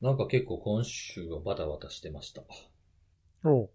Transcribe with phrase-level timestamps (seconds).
[0.00, 2.42] なんか結構今週はバタバタしてました。
[3.44, 3.70] おう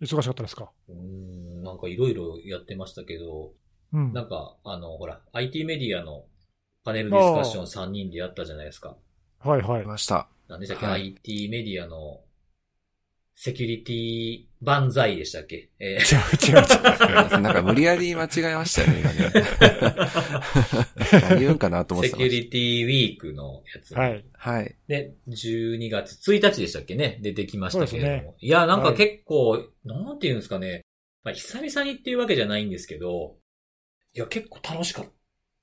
[0.00, 0.70] 忙しかったですか？
[0.88, 3.52] うーん、なんかいろいろやってましたけど、
[3.92, 4.12] うん。
[4.12, 6.26] なんか、あの、ほら、IT メディアの
[6.84, 8.96] パネルディスカッション3人でやったじゃないですか。
[9.40, 9.86] はいはい来。
[9.86, 10.28] ました。
[10.48, 12.20] なんでしたっけ、はい IT メディアの
[13.40, 15.68] セキュリティ万歳でしたっけ？
[15.78, 15.98] え違う
[16.50, 17.40] 違う違う。
[17.40, 19.32] なんか無理やり間違えましたよね、今ね。
[21.30, 23.94] 何言うんかなとー思ってセキュリティウィークのやつ。
[23.94, 24.24] はい。
[24.32, 24.50] た。
[24.50, 24.74] はい。
[24.88, 27.20] で、12月1日でしたっけね？
[27.22, 28.12] 出てきましたけれども。
[28.16, 30.80] そうですいや、なんかはい結構、なんていうんですかね。
[31.22, 33.36] まあ、久々にっていうわけじゃないんですけど、
[34.14, 35.06] いや、結構楽しかっ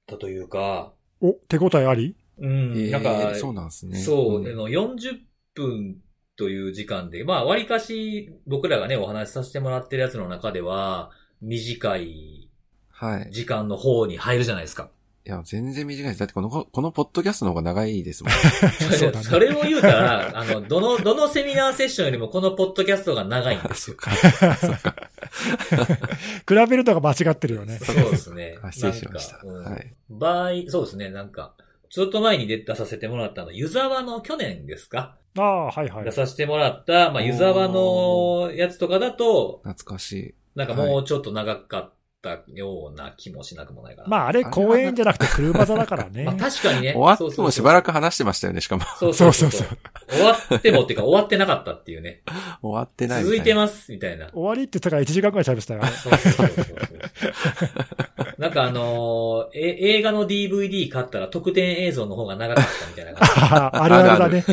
[0.08, 2.16] たというか、お、手応えあり？
[2.38, 3.98] うん、えーなんか、そうなんですね。
[4.00, 5.20] そう、んあの、40
[5.54, 5.98] 分
[6.38, 12.50] という時間で、まあ、割かし僕らがね、お話しさせてもらってるやつの中では、短い
[12.96, 13.32] はい。
[13.32, 14.90] 時間の方に入るじゃないですか。
[15.28, 16.20] いや、全然短いです。
[16.20, 18.34] だってこの、このポッドキャストの方が長いですもん。
[18.98, 23.98] そうだねそれを言うたら、あの、どの、どのセミナーセッションよりもこのポッドキャストが長いんですよ。
[24.00, 24.56] そっか。
[24.56, 24.96] そっか。
[26.48, 27.80] 比べるのが間違ってるよね。
[27.80, 28.72] そうですねあ。
[28.72, 31.56] 失礼しましたなんかうんはい場合、そうですね、なんか、
[31.90, 36.12] ちょっと前に出出させてもらったの、湯沢の去年ですか、ああ、はいはい出。
[36.12, 40.36] させてもらった、まあ、湯沢のやつとかだと、懐かしい。
[40.56, 41.94] なんかもうちょっと長かっ
[42.26, 44.08] たような気もしなくもないかな。
[44.10, 46.36] まああれ公園じゃなくて車座だからね まあ、。
[46.36, 46.94] 確かにね。
[46.94, 47.86] 終わってもしばらく。
[47.86, 48.84] く話してましたよね、しかも。
[49.00, 49.52] そうそうそう
[50.10, 52.22] 終わってもっていうか終わってなかったっていうね。
[52.62, 53.56] 終わってない続いてす。
[53.56, 54.30] ます、みたいな。
[54.34, 55.84] 終わりって言ったから1時間くらい喋ってたよ。
[55.86, 56.76] そうそうそうそうそう。
[58.38, 64.46] なんかあのーえ、映画の DVD 買ったら特典映像の方が長かったみたいな感あ あるあるだね。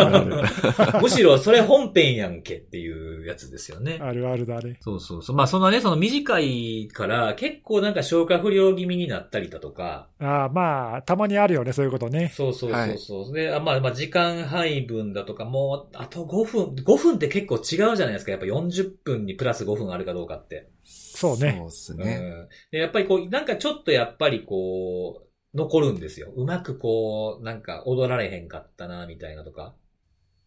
[1.02, 3.98] むしろそれ本編やんけっていうやつですよね。
[4.00, 4.78] あるあるだね。
[4.80, 5.36] そうそうそう。
[5.36, 12.30] まあそのね、その短いから結構なんか消化不良気味になったりだとか、ああ、まあ、たまにあるよね、そういうことね。
[12.34, 13.34] そうそうそうそう。
[13.34, 17.58] で、あまあまあ時間配分だとかもう、あと5分、5分って結構違
[17.92, 18.32] うじゃないですか。
[18.32, 20.68] やっぱ40分にプラス5分あるかどうかって。
[20.84, 22.16] そうねそうっすうね。
[22.16, 22.48] ん。
[22.70, 25.26] で、やっぱりこう、なんかちょっとやっぱりこう、
[25.56, 26.32] 残るんですよ。
[26.36, 29.74] うまくこう、なんか踊られへんかったな、みたいなとか。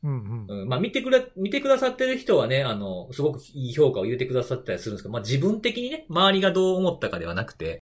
[0.04, 0.62] うんうん。
[0.62, 0.70] うん。
[0.70, 7.82] まあ見てくれ、見てくださってる人はね、あの、すごくいい評価を入れてくださったりするんですけど、まあ自分的にね、周りがどう思ったかではなくて、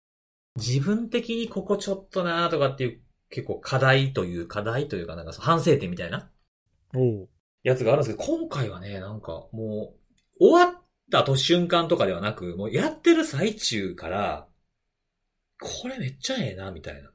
[0.55, 6.29] 自分的にここちょっとなとかっていう、結構課題という、課題というかなんか反省点みたいな
[6.95, 7.29] おう
[7.63, 9.95] やつがあるんですけど、今回はね、なんかも
[10.39, 14.47] う、終わったと瞬間とかではなく、もうやってる最中から、
[15.59, 17.09] これめっちゃええな、みたいな。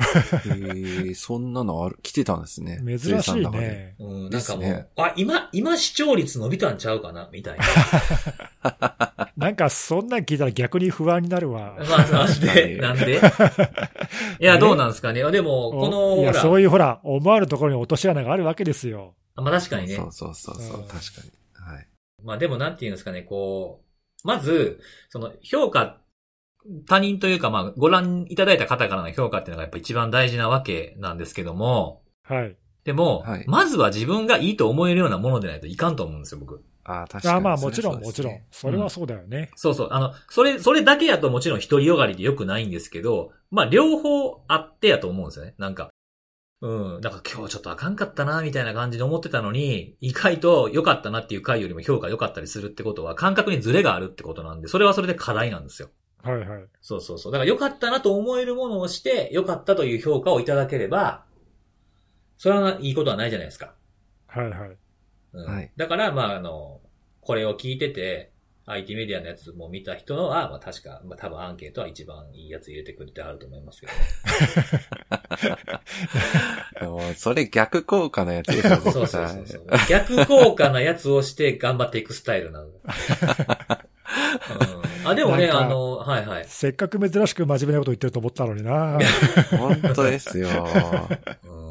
[0.00, 2.80] へえ、そんなのある、来てたんですね。
[2.86, 3.48] 珍しい。
[3.50, 3.94] ね。
[3.98, 7.64] うん、なんかもう、ねあ、今、今視聴率伸びたんちゃうかな、みたいな。
[9.36, 11.76] なんか、そんなん聞いたら逆に不安になるわ。
[11.88, 13.20] まあ、なんで、なんで？
[14.40, 15.22] いや、どうなんですかね？
[15.30, 19.14] でも、この、いや、ほら、そういうほら、思わぬところに落とし穴があるわけですよ。
[19.34, 20.04] まあ確かにねそ。
[20.04, 21.74] うそうそうそうう、ん確かに。
[21.74, 21.86] はい。
[22.22, 23.82] まあでもなんていうんですかね、こ
[24.24, 26.01] う、まず、その評価、
[26.86, 32.56] 他人というかまあご覧いただいた方からの評価っていうのがやっぱ一番大事なわけなんですけども、はい。
[32.84, 36.64] でも、はいまずは自分がいいと思えるようなものでないといかんと思うんですよ、僕。
[36.84, 37.38] ああ、確かに。
[37.38, 38.40] あまあ、もちろん、ねもちろん。
[38.50, 39.50] それはそうだよね。
[39.54, 39.88] そうそう。
[39.92, 45.54] あの、それ、それだけやともちろん独りよがりで良くないんですけど、まあ両方あってやと思うんですよね。
[45.58, 45.90] なんか。
[46.60, 47.00] うん。
[47.00, 55.90] なんか今日ちょっとあかんかったな、みたいな感じで思ってたのに、意外と良かったなっていう回よりも評価良かったりするってことは、感覚にズレがあるってことなんで、それはそれで課題なんですよ。
[56.22, 56.64] はいはい。
[56.80, 57.32] そうそうそう。
[57.32, 61.24] だから良かったなと思えるものをして、良かったという評価をいただければ、
[62.38, 63.74] それはいいことはないじゃないですか。
[64.26, 64.76] はいはい。
[65.34, 66.80] うんはいだから、まあ、あの、
[67.22, 68.32] これを聞いてて、
[68.66, 73.88] IT メディアのやつも見た人のは、まあ確か、まあ多分アンケートは一番いいやつ入れてくれてあると思いますけ
[76.80, 79.66] ど、 もうそれ逆効果のやつですよ、そうそうそうそう。
[79.88, 82.68] 逆効果なやつをして頑張っていくスタイルなの。
[82.68, 86.44] うん、あ、でもね、あの、はいはい。
[86.46, 88.98] せっかく珍しく真面目なこと言ってると思ったのにな。
[89.58, 90.48] 本当ですよ。
[91.44, 91.62] うーん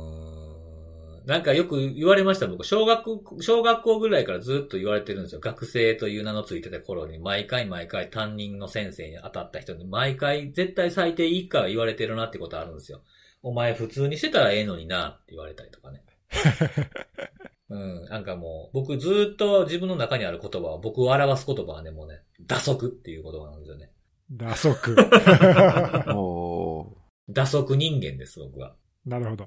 [1.25, 2.65] なんかよく言われました、僕。
[2.65, 5.39] 小学、小学校ぐらいからずっと言われてるんですよ。
[5.39, 13.01] 学生という名のついてた頃に、毎回毎回担任の先生に当たった人に、毎回絶対最低以下は言われてるなってことあるんですよ。
[13.43, 16.03] お前普通にしてたらええのになって言われたりとかね。
[17.71, 23.91] うん、なんかもう、僕ずっと自分の中にある言葉は、僕を表す言葉はね、もうね、打足っていう言葉なんですよね。
[24.29, 24.95] 打足。
[26.13, 26.85] お
[27.29, 28.75] 打足人間です、僕は。
[29.05, 29.45] なるほど。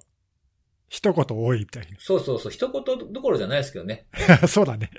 [0.88, 4.06] 一言多いみたいそうそうそう、一言どころじゃないですけどね。
[4.28, 4.36] な。
[4.48, 4.90] そうだね。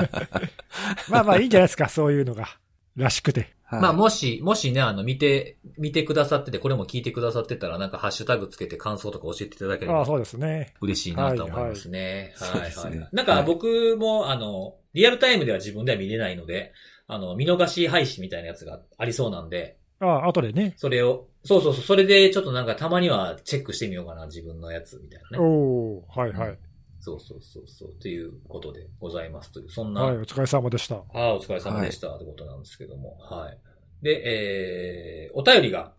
[1.08, 2.58] まあまあいいんじゃないですか、そういうのが。
[2.96, 3.54] らしくて。
[3.64, 10.72] はいまあ、もし、もしね、あの、見て、見てくださってて、これも聞いてくださってたら、なんかハッシュタグつけて感想とか教えていただければああ、そうですね。
[10.80, 12.32] 嬉しいなと思いますね。
[12.38, 12.72] はいはい、はい。
[12.72, 16.72] そうですねなんか僕も、あの、リアルタイムでは自分では見れないので、
[17.08, 20.74] あの、見逃し配信みたいなやつがありそうなんで、ああ、後でね。
[20.76, 25.44] それを、そうそうそう、それでちょっとなんかたまにはチェックしてみようかな、自分のやつみたいなね。
[25.44, 26.58] おー、はいはい。
[27.06, 30.96] そうそうそうそう、ということでございますという、そんな、はい、お疲れ様でした。
[30.96, 33.58] はい、お疲れ様でした、ってことなんですけども、はい。
[34.02, 35.92] で、えー、お便りが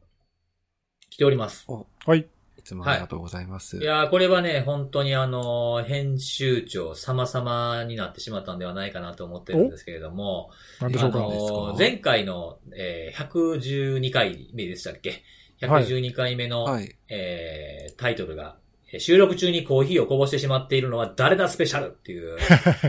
[1.09, 1.65] 来ております。
[2.05, 2.27] はい。
[2.57, 3.77] いつもありがとうございます。
[3.77, 11.19] いやー、これはね、本当にあの、編集長様々になってしまったんではないかなと思ってるんですけれども、あなんでしょうか。
[11.19, 15.23] の前回の、えー、112回目でしたっけ？
[15.61, 16.93] はい ?112 回目の、はい。
[17.07, 18.66] えー、タイトルが、えー
[18.99, 22.37] 収録中にコーヒーをこぼしてしまっているのは誰だスペシャルっていう。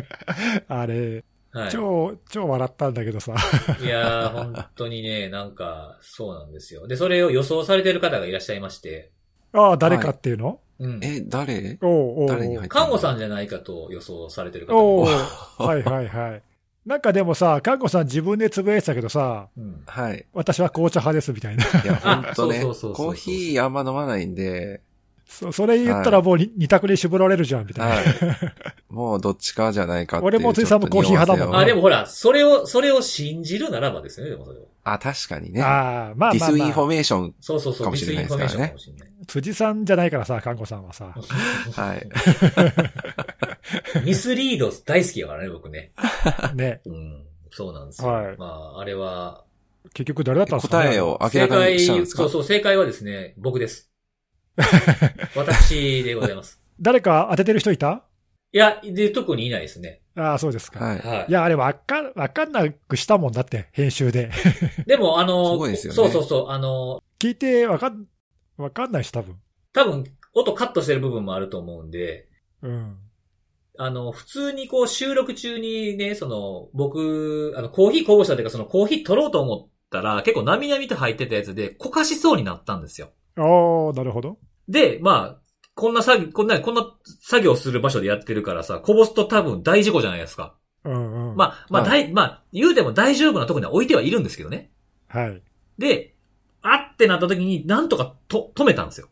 [0.69, 1.71] あれ、はい。
[1.71, 3.35] 超、超笑ったんだけどさ。
[3.83, 6.87] いやー、本当にね、なんか、そうなんですよ。
[6.87, 9.11] で、それを予想されている方がいらっしゃいまして、
[9.53, 11.01] ああ、誰かっていうの、うん。
[11.03, 11.79] え、誰？
[11.83, 16.43] おうおう誰に入った看護さんじゃないかと予想されてる方がおはいはいはい。
[16.87, 19.83] なんかでもさ、看護さん自分でつぶやいてたけどさ、うん。
[19.87, 20.25] はい。
[20.33, 21.65] 私は紅茶派ですみたいな。
[21.65, 22.35] いや、ほんとね。
[22.35, 24.83] そうそうそうそうそうコーヒーあんま飲まないんで、
[25.29, 27.95] そそれ言ったらもうに二択に絞られるじゃん、みたいな。
[27.97, 28.07] はい。
[28.89, 30.29] もうどっちかじゃないかっていう。
[30.29, 34.63] 俺も辻さんもコーヒー派だもんねあ、でもほら、それを、それを信じるならばですよね、でもそれを。
[34.85, 35.63] あ、確かにね。
[35.63, 37.35] ああ、まあディまあ、まあ、スインフォメーション。
[37.41, 39.09] そうそうそう、かもしれないですからねミスインフォメーションかもしれない。
[39.27, 41.15] 辻さんじゃないからさ、看護さんはさ。
[41.75, 42.09] はい。
[44.05, 45.93] ミスリード大好きやからね、僕ね。
[46.55, 46.81] ね。
[46.87, 47.23] うん。
[47.51, 48.09] そうなんですよ。
[48.09, 48.47] はいま
[48.77, 49.45] あ、あれは、
[49.95, 52.23] 結局誰だったんですか、ね、答えを明正らかに解、したんですか？
[52.23, 53.88] そうそう、正解はですね、僕です。
[55.37, 56.61] 私でございます。
[56.81, 58.05] 誰か当ててる人いた？
[58.53, 60.01] いや、で、特にいないですね。
[60.17, 60.83] ああ、そうですか。
[60.83, 60.99] はい。
[60.99, 61.33] はいい。
[61.33, 64.31] や、あれわかん、わかんなくしたもんだって、編集で。
[64.87, 68.07] でも、あの、すごいですよねそうそうそう、あの、聞いてわかん、
[68.57, 69.37] わかんないし、多分。
[69.73, 72.29] 多分、音カットしてる部分もあると思うんで、
[72.63, 72.97] うん。
[73.77, 83.11] あの、普通にこう収録中にね、その、僕、あの、コーヒーこぼしたというか、そのコーヒー取ろうと思ったら、結構なみなみと入ってたやつで、こかしそうになったんですよ。
[83.37, 84.39] ああ、なるほど。
[84.69, 85.43] で、まあ、
[85.75, 86.87] こんな作業、こんな、こんな
[87.21, 90.55] 作業する場所でやってるからさ、こぼすと多分大事故じゃないですか。
[90.85, 91.37] うんうん。
[91.37, 94.71] まあ、まあ、は大、まあ、言うても大丈夫なとこには置いてはいるんですけどね。
[95.09, 95.43] はい。
[95.79, 96.15] で、
[96.63, 99.09] あってなった時に、なんとかと、止めたんですよ。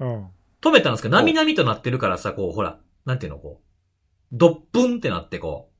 [0.00, 0.26] うん。
[0.60, 3.64] 止めたんですけど、なみなみとなってるからさ、こう、ほら、なんていうの、こう、
[4.32, 5.70] ドップンってなって、こ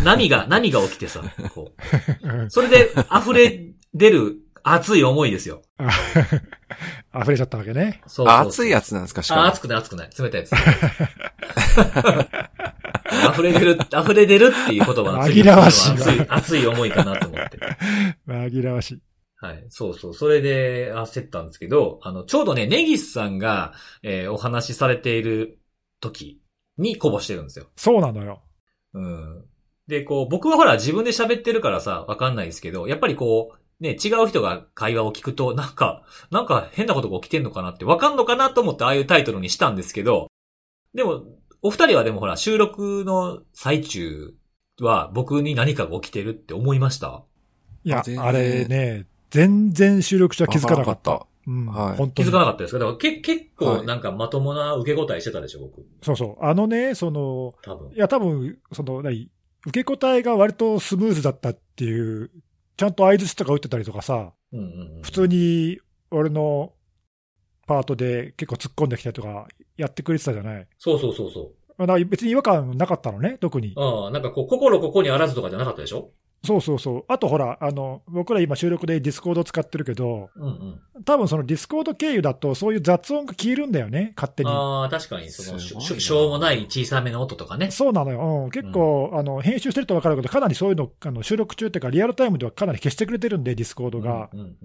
[0.00, 1.22] う、 波が、波が起きてさ、
[1.54, 1.72] こ
[2.22, 5.62] うんう、 それで溢れ出る熱い思いですよ。
[5.78, 5.90] あ
[7.22, 8.00] 溢れちゃったわけね。
[8.06, 9.42] そうそうそうあ、熱いやつなんですかしかも。
[9.42, 10.10] あ、熱くない熱くない。
[10.18, 10.52] 冷たいやつ。
[13.32, 17.58] 溢れ出る、溢れ出るっていう言葉紛らわしいわ熱い、熱い思いかなと思って。
[18.26, 19.02] 紛らわしい。
[19.36, 19.64] はい。
[19.70, 20.14] そうそう。
[20.14, 23.72] それで焦ったんですけど、あの、ちょうどね、ネギスさんが、
[24.02, 25.58] えーお話しされている
[26.00, 26.40] 時
[26.76, 27.66] にこぼしてるんですよ。
[27.76, 28.42] そうなのよ。
[28.92, 29.44] うん。
[29.88, 40.28] で、こう、僕はほら自分で喋ってるからさ、わかんないですけど、やっぱりこう、ね、違う人が会話を聞くと、なんか、なんか変なことが起きてんのかなってわかんのかなと思ってああいうタイトルにしたんですけど、
[40.94, 41.24] でも、
[41.62, 44.34] お二人はでもほら、収録の最中
[44.80, 47.22] は僕に何かが起きてるって思いました？
[47.84, 51.10] いやあ全、然あれね、全然収録中は気づかなかった。
[51.12, 51.66] わうん。
[51.66, 52.78] はい本当に気づかなかったですか？
[52.78, 55.86] だからけ結はい構なんかまともな受け答えしてたでしょ、僕。
[56.02, 56.44] そうそう。
[56.44, 57.98] あのね、その、多分い。
[57.98, 59.30] や、多分、その、何、
[59.66, 62.30] 受け答えが割とスムーズだったっていう、
[62.80, 64.64] ちゃんと合図とか打ってたりとかさ、うんうん
[64.96, 65.02] うん。
[65.02, 65.78] 普通に
[66.10, 66.72] 俺の
[67.66, 69.46] パートで結構突っ込んできたりとか
[69.76, 70.66] やってくれてたじゃない？
[70.78, 71.52] そうそうそうそ
[71.86, 72.04] う。
[72.06, 73.74] 別に違和感なかったのね、特に。
[73.76, 76.10] ああ、なんかこう、心ここにあらずとかじゃなかったでしょ？
[76.42, 77.04] そうそうそう。
[77.08, 80.80] あとほら、あの、僕ら今収録で Discord 使ってるけど、うんうん。
[81.04, 84.50] 多分その Discord 経由だとそういう雑音が消えるんだよね、勝手に。
[84.50, 87.70] ああ、確かに、その、しょしょうもない小さめの音とかね。
[87.70, 88.44] そうなのよ。
[88.44, 94.30] うん、結構、あの、編集してると分かるけど、かなりそういうの、あの収録中っていうか、リアルタイムではかなり消してくれてるんで、 Discord が。
[94.32, 94.56] うんうんうん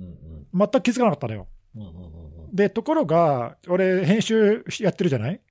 [0.58, 1.48] 全く気づかなかったのよ。
[1.76, 1.82] うん。
[1.82, 2.56] うんうんうんうん。
[2.56, 5.42] で、ところが、俺、編集やってるじゃない？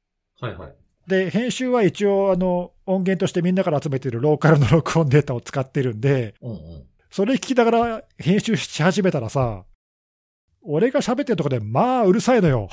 [0.40, 0.74] はいはい。
[1.06, 6.84] で、編集は一応、あの、音源としてみんなから集めてるローカルの録音データを使ってるんで、うんうん。
[7.11, 9.64] それ聞きながら編集し始めたらさ、
[10.66, 12.68] 俺が喋ってるとこで、まあ、うるさいのよ。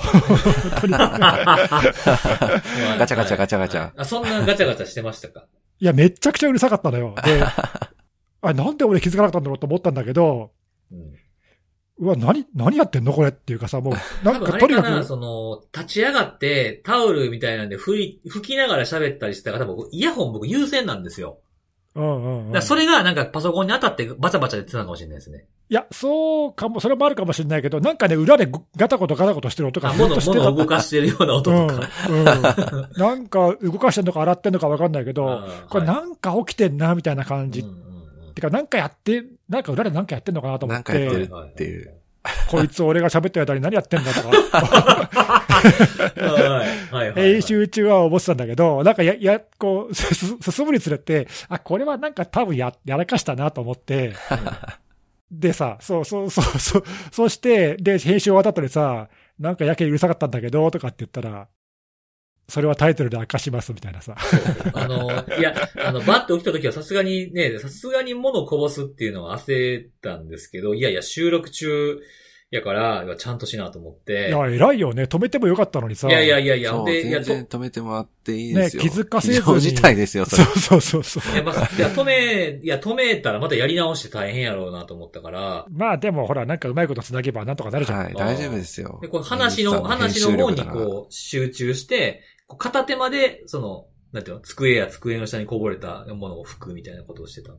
[2.98, 5.46] ガチャガチャガチャガチャあ、そんなガチャガチャしてましたか？
[5.78, 7.14] いや、めっちゃくちゃうるさかったのよ。
[7.24, 7.42] で、
[8.40, 10.52] あなんで俺気づかなかったんだろうと思ったんだけど、
[10.90, 11.14] うん。
[12.02, 13.94] うわ、何、何やってんのこれっていうかさ、もう、
[14.26, 21.38] なんかとにかく、その、立ち上がって、タオルみたいなんで吹い、吹きながら喋ったりしてたから、多分イヤホン僕優先なんですよ。
[21.94, 22.52] うんうん、うん。
[22.52, 25.44] だそれがなんかパソコンに当たってバチャバチャ言ってたのかもしれないですね。
[25.68, 30.44] いや、そうかも、それもあるかもしれないけど、なんかね、裏でガタコトガタコトしてる音があ、物、ずっとしてた。
[30.50, 31.88] 物を動かしてるような音とか。
[32.08, 32.24] うん、うん。
[32.96, 37.64] なんか動かしてんのか洗ってんのかわかんないけど、 これはいなんか起きてんな、みたいな感じ。
[38.32, 41.94] てか、なんかやって、なんか裏でなんかやってんのかなと思っなんかやってるて、っていう。
[42.48, 44.34] こいつ俺が喋ってる間に何やってんだとか、は
[46.14, 46.92] い。
[46.92, 47.10] はい。
[47.10, 47.32] はい。
[47.32, 54.14] 編集中は思ってたんだけど、なんかや、や、こう、 進むにつれて、あ、これはなんか多分や、やらかしたなと思って、
[55.32, 59.08] でさ、そうそうそう、そう、そして、で、編集終わった後にさ、
[59.38, 61.48] なんかやけにうるさかったんだけど、とかって言ったら、
[62.52, 64.14] それはタイトルで明かしますみたいなさ。
[64.74, 71.98] あの、いや、あの、バッと起きた時はさすがにね、さすがに物をこぼすっていうのは焦ったんですけど、いやいや、収録中
[72.52, 74.28] やから、ちゃんとしなと思って。
[74.28, 75.04] いや、偉いよね。
[75.04, 76.06] 止めてもよかったのにさ。
[76.08, 78.82] いやいやいやいや、で、いや、と全然止めてもらっていいですよ。
[78.82, 80.44] ね気づかせずに非常事態ですよ、それ。
[80.44, 81.32] そうそうそうそう。
[81.32, 88.04] いや、まあ、いや、止め、いや、止めたらまたやり直して大変やろうなと思ったから、まあでもほら、なんかうまいこと繋げばなんとかなるじゃん。
[88.04, 88.98] はい、大丈夫ですよ。
[89.00, 92.20] で、この話の、話の方にこう、集中して、
[92.56, 97.52] 片手まで、その、なんていうの、机や机の下にこぼれたものを拭くみたいなことをしてた。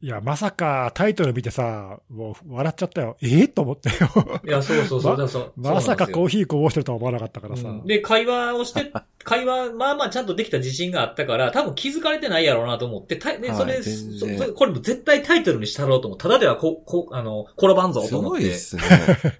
[0.00, 3.16] いや、まさかタイトル見てさ、もう笑っちゃったよ。
[3.20, 3.40] え？
[3.42, 4.40] えと思ったよ。
[4.46, 5.16] いや、そうそうそう。
[5.16, 7.68] まそうまさかコーーヒーこぼしてるとは思わなかったからさ。
[7.68, 8.92] うんで、会話をして、
[9.28, 16.18] 会話、まあまあちゃんとできた自信があったから、多分気づかれてないやろうなと思って、たで、それ、はいそそこれも絶対タイトルにしたろうと思う。
[16.18, 18.42] ただではこ、こ、あの、転ばんぞすと思って。
[18.42, 18.82] ごいですね。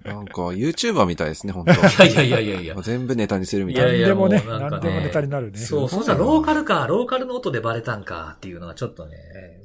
[0.05, 2.75] なんか、YouTuber みたいですね、本当いやいやいやいやいや。
[2.83, 3.89] 全部ネタにするみたいな。
[3.89, 5.57] いやいやもうなんかね何でもネタになるね。
[5.57, 9.15] そう、そしたらローカルか、ローカルの音でバレたんかっていうのはちょっとね、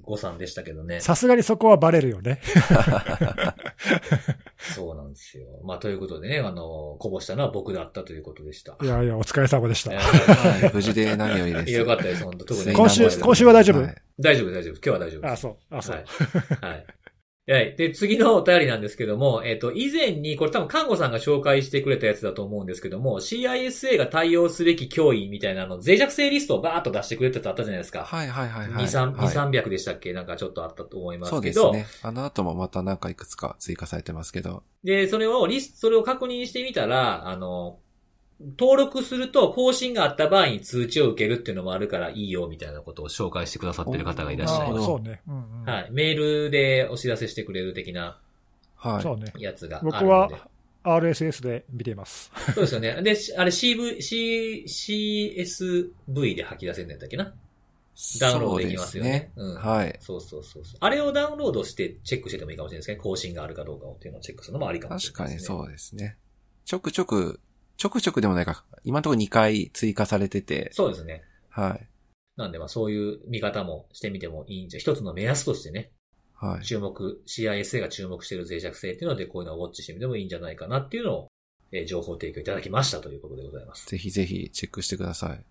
[0.04, 1.00] 誤算でしたけどね。
[1.00, 2.40] さすがにそこはバレるよね。
[4.59, 5.47] そうなんですよ。
[5.64, 8.76] まあ、ということでね、あの、こぼしたのは僕だったということでした。
[8.83, 9.93] いやいや、お疲れ様でした。
[9.93, 11.73] えはい、無事で何よりです。
[11.73, 12.73] よかったです、本当特にね。
[12.73, 13.83] 今週今週は大丈夫？
[13.83, 14.75] はい大丈夫、大丈夫。
[14.75, 15.33] 今日は大丈夫です。
[15.33, 15.57] あ、そう。
[15.71, 15.97] あ、そう。
[15.97, 16.73] はい。
[16.73, 16.87] はい。
[17.46, 17.76] はい。
[17.76, 28.04] で、次のお便りなんですけども、えっ、と、以前に、これ多分、看護さんが紹介してくれたやつだと思うんですけども、CISA が対応すべき脅威みたいなあの、脆弱性リストをバーっと出してくれたやつあったじゃないですか。
[28.04, 28.84] はいはいはいはい。
[28.86, 30.14] 2、3、はい2 300でしたっけ？
[30.14, 31.72] なんかちょっとあったと思いまそうすけど。
[31.72, 32.08] ですね。
[32.08, 34.62] あの後もまたなんかいくつか追加されてますけど。
[34.82, 37.78] で、それをリスト、それを確認してみたら、あの、
[38.41, 44.85] 登録すると更新があった場合に通知を受けるっていうのもあるからいいよみたいなことを紹介してくださってる方がいらっしゃいます。
[44.85, 45.23] そうね。
[45.29, 45.64] うんうん。
[45.64, 45.88] はい。
[45.91, 48.19] メールでお知らせしてくれる的な
[48.76, 49.03] はい。
[49.03, 49.33] そうね。
[49.38, 49.99] やつがあるので。
[49.99, 50.49] 僕は
[50.85, 52.31] RSS で見ています。
[52.55, 53.03] そうですよね。
[53.03, 57.35] で、しあれ CV、C、CSV で吐き出せるんだったっけな？
[58.21, 59.31] ダウンロードできますよね。
[59.37, 59.62] そうですうん。
[59.62, 59.97] はい。
[60.00, 60.76] そうそうそうそう。
[60.81, 62.97] あれをダウンロードしてチェックしててもいいかもしれないですね。
[62.97, 65.49] 更新があるかどうかをっていうのをチェックするのもありかもしれないですね。
[65.49, 66.17] 確かにそうですね。
[66.64, 67.41] ちょくちょく、
[67.76, 71.23] ちょくちょくでもないか、今のところ2回追加されてて、そうですね。
[71.50, 71.88] はい。
[72.37, 75.93] なんでまあそういう見方もしてみてもいいんじゃ、一つの目安としてね、
[76.35, 76.64] はい。
[76.64, 81.28] 注目、CISA が注目している脆弱性っていうのでこういうのをウォッチしてみてもいいんじゃないかなっていうのを、
[81.73, 83.87] えー情報提供いただきましたということでございます。
[83.87, 85.45] ぜひぜひチェックしてください。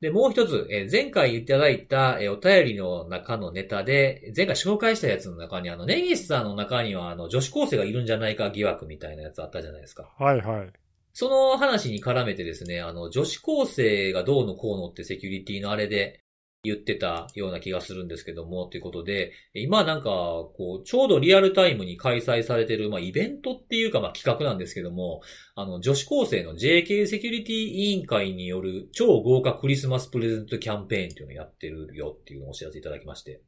[0.00, 10.10] で、もう一つ、えー前回いただいた、えーお便りの中のネタで、前回紹介したやつの中に、あの、ネギスさんの中には、あの、女子高生がいるんじゃないか疑惑みたいなやつあったじゃないですか。
[10.18, 10.72] はいはい。
[11.14, 16.20] その話に絡めてですね、あの、女子高生がどうのこうのってセキュリティのあれで
[16.64, 20.08] 言ってたような気がするんですけども、ということで、今なんか、
[20.56, 25.20] こう、ちょうどリアルタイムに開催されてる、まあ、イベントっていうか、まあ、企画なんですけども、
[25.54, 33.40] あの、女子高生の JK セキュリティ委員会による超豪華クリスマスプレゼントキャンペーンっていうのをやってるよっていうのをお知らせいただきまして。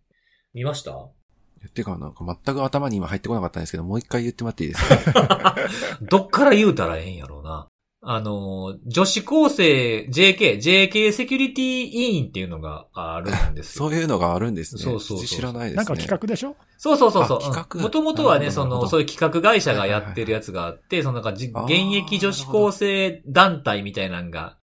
[0.55, 0.93] 見ました？
[1.75, 5.57] てか、なんか全く頭に今入ってこなかったんですけど、もう一回言ってもらっていいですか？
[6.03, 7.69] どっから言うたらええんやろうな。
[8.09, 13.89] あの、女子高生 JK、JK セキュリティ委員っていうのがあるんですよ。
[13.89, 14.83] そういうのがあるんですね。
[14.83, 15.77] そうそうそう知らないですね。
[15.79, 16.55] なんか企画でしょ？
[16.79, 17.39] そうそうそうそう。
[17.39, 21.51] あ企画もともとはね、その、そういう企画会社がやってるやつがあって、そのなんか現
[21.97, 24.57] 役女子高生団体みたいなのが、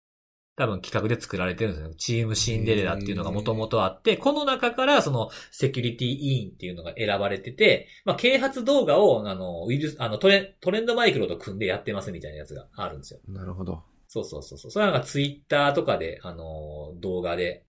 [0.55, 1.93] 多分企画で作られてるんですよ。
[1.95, 13.19] チームシンデレラっていうのがもともとあって、この中からそのセキュリティ委員っていうのが選ばれてて、まあ、啓発動画を、あの、ウイルス、あの、トレトレンドマイクロと組んでやってますみたいなやつがあるんですよ。
[13.27, 13.83] なるほど。
[14.07, 14.71] そうそうそうそう。
[14.71, 17.65] それはなんかツイッターとかで、あのー動画で、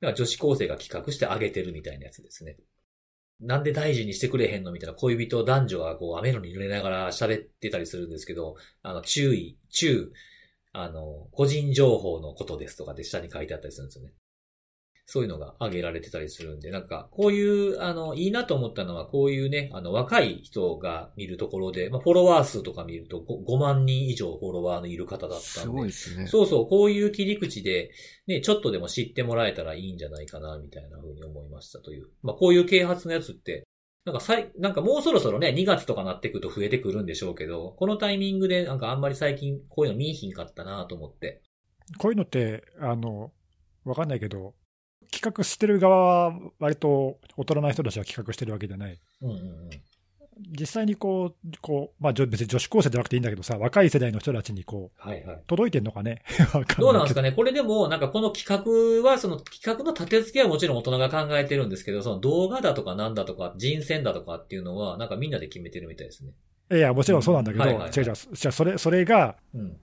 [0.00, 2.56] なんか女子高生が企画してあげてるみたいなやつですね。
[3.40, 10.12] なんで大事にしてくれへんのみたいな恋人男女がこう、雨のに濡れながら喋ってたりするんですけど、あの、注意、注、
[10.72, 14.12] あの、個人情報のことですとかで下に書いてあったりするんですよね。
[15.10, 26.26] そういうのが挙げられてたりするんで、なんか、こういう、あの、いいなと思ったのは、こういうね、あの、若い人が見るところで、まあ、フォロワー数とか見ると 5, 5万人以上フォロワーのいる方だったすんで、ごいですね。
[26.26, 27.90] そうそう、こういう切り口で、
[28.26, 32.08] ね、ちょっとでも知ってもらえたらいいんじゃないかな、みたいな風に思いましたという。
[32.20, 33.64] まあ、こういう啓発のやつって、
[34.08, 41.42] なんかさい、なんかもうそろそろね、2月とかなってくると増えてくるんでしょうけど、このタイミングでなんかあんまり最近こういうの見えひんかったなと思って。
[41.98, 43.32] こういうのって、あの、
[43.84, 44.54] わかんないけど、
[45.12, 48.98] 企画してる側は割と大人な人たちが企画してるわけじゃない。
[49.20, 49.70] うんうんうん。
[50.58, 55.42] 実際にこう、こう、まあ、別に女子高生じゃなくていいんだけどさ、若い世代の人たちにこう、はいはい。
[55.46, 56.22] 届いてんのかね？
[56.54, 57.32] わかどうなんですかね？
[57.32, 66.32] これでも、なんかこの企画は、その企画の立て付けはもちろん大人が考えてるんですけど、その動画だとかなんだとか、人選だとかっていうのは、なんかみんなで決めてるみたいですね。
[66.70, 68.12] いや、もちろんそうなんだけど、違う違う、じゃ
[68.48, 69.76] あそれ、それが、うん。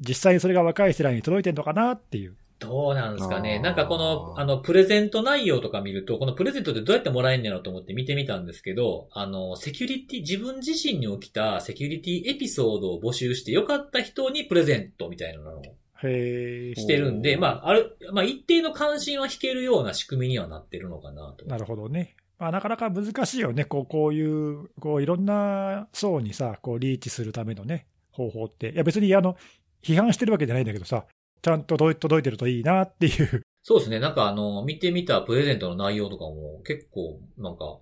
[0.00, 2.36] 実際にそれが若い世代に届いてんのかなっていう。
[2.62, 15.62] どうなんですかねなんかこの、あの、プレゼント内容とか見ると、このプレゼントってどうやってもらえんねやろと思って見てみたんですけど、あの、セキュリティ、自分自身に起きたセキュリティエピソードを募集してよかった人にプレゼントみたいなのを
[16.04, 21.46] へしてるんで、まあ、ある、まあ一定の関心は引けるような仕組みにはなってるのかなと。
[21.46, 22.16] なるほどね。
[22.38, 28.70] まあ、なかなか難しいよね、こうこういう、こういろんな層にさ、こうリーチするためのね、方法って。
[28.70, 29.36] いや、別にあの
[29.82, 31.06] 批判してるわけじゃないんだけどさ、
[31.42, 33.42] ちゃんと届いてるといいなっていう。
[33.64, 34.00] そうですね。
[34.00, 37.80] なんかあの、見てみたプレゼントの内容とかも結構、なんか、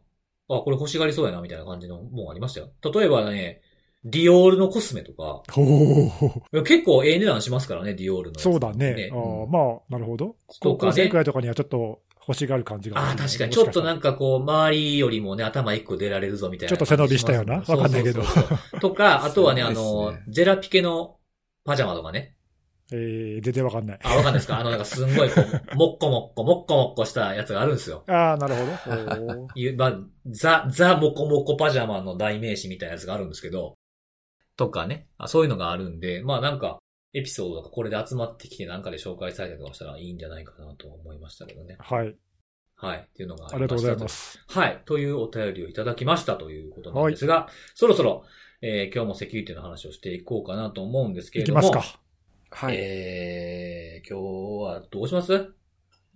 [0.49, 2.71] あ、これ欲しがりそうやなみたいな感じのもんありましたよ。
[2.83, 3.62] 例えばね、
[4.05, 5.43] ディオールのコスメとか、
[6.64, 8.45] 結構ええ値段しますからね、ディオールのやつ。
[8.45, 9.09] そうだね。
[9.11, 10.37] あうんーまあ、なるほど。
[10.61, 13.52] とかねらいとかにはちょっと欲しがる感じがああ、確かに。
[13.52, 16.71] ちょっとなんんかこう、周りよりもね、頭一個出られるぞみたいな。
[16.71, 21.19] ちょっと背伸びしたよなわかんないけどそうそうそうそうとか、あとはね、あのジェラピケの
[21.64, 22.37] パジャマとかね。
[22.92, 23.99] えー、全然わかんない。
[24.02, 24.59] あ、わかんないですか？
[24.59, 25.44] あの、なんかすんごいこう、
[25.76, 28.04] もっこもっこ、もっこもっこしたやつがあるんですよ。
[28.09, 29.49] ああ、なるほど。
[29.54, 33.75] いうまあ、ザ、ザモコモコパジャマの代名詞みたいなやつがあるんですけど、
[34.56, 35.09] とかね。
[35.18, 36.78] あそういうのがあるんで、まあなんか、
[37.12, 41.76] エピソードとかこれで集まってきてなんかで紹介されたりとかしたらいいんじゃないかなと思いましたけどね。
[41.80, 42.14] はい。
[42.76, 42.99] はい。
[42.99, 44.59] っていうのがあありがとうございまましたす。
[44.59, 44.82] はい。
[44.87, 48.25] というお便りをいただきましたということなんですが、そろそろ、
[48.62, 51.61] えー今日もセキュリティの話をしていこうかなと思うんですけれども。
[51.61, 52.00] いきますか。
[52.50, 52.75] はい。
[52.78, 54.19] えー、今
[54.69, 55.52] 日はどうします？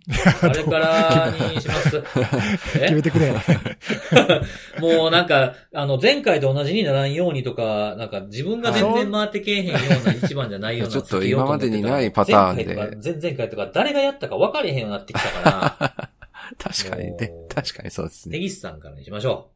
[0.42, 1.96] あれからにします
[2.76, 2.80] え？
[2.80, 3.32] 決めてくれ。
[4.78, 15.50] もうなんか、あの、前回と同じにならんようにとか、なんか自分が全然回ってけえへんような一番じゃないようなちょっと今までにないパターンで前回とか前々回とか誰がやったか分かれへんようになってきたか
[15.88, 16.10] ら、
[16.58, 18.36] 確かにね確かにそうですね。
[18.36, 19.52] ネギスさんからにしましょ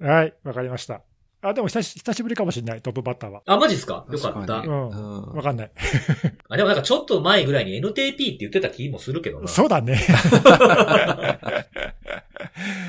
[0.00, 1.02] はい、わかりました。
[1.42, 3.40] あ、でも久し久しぶりかもしれない、トップバッターは。
[3.40, 3.42] う。
[3.46, 4.04] あ、マジっすか？
[4.10, 4.58] よかった。
[4.58, 5.70] うんうんわかんない。
[6.48, 9.48] あ、でもなんかちょっと前ぐらいに NTP って言ってた気もするけどな。
[9.48, 9.94] そうだね。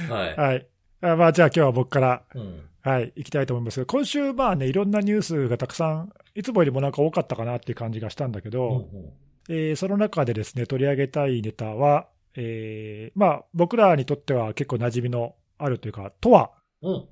[0.09, 0.35] はい。
[0.35, 0.67] はい。
[1.01, 2.61] あまあ、じゃあ今日は僕から、うん。
[2.83, 9.09] はい、行きたいと思います今週、まあね、いろんなニュースがたくさん、いつもよりもなんか多かったかなっていう感じがしたんだけど、うんうん
[9.49, 16.49] えーその中でですね、取り上げたいネタは、えーまあ、僕らにとっては結構馴染みのあるというか、トア、
[16.81, 17.05] うん。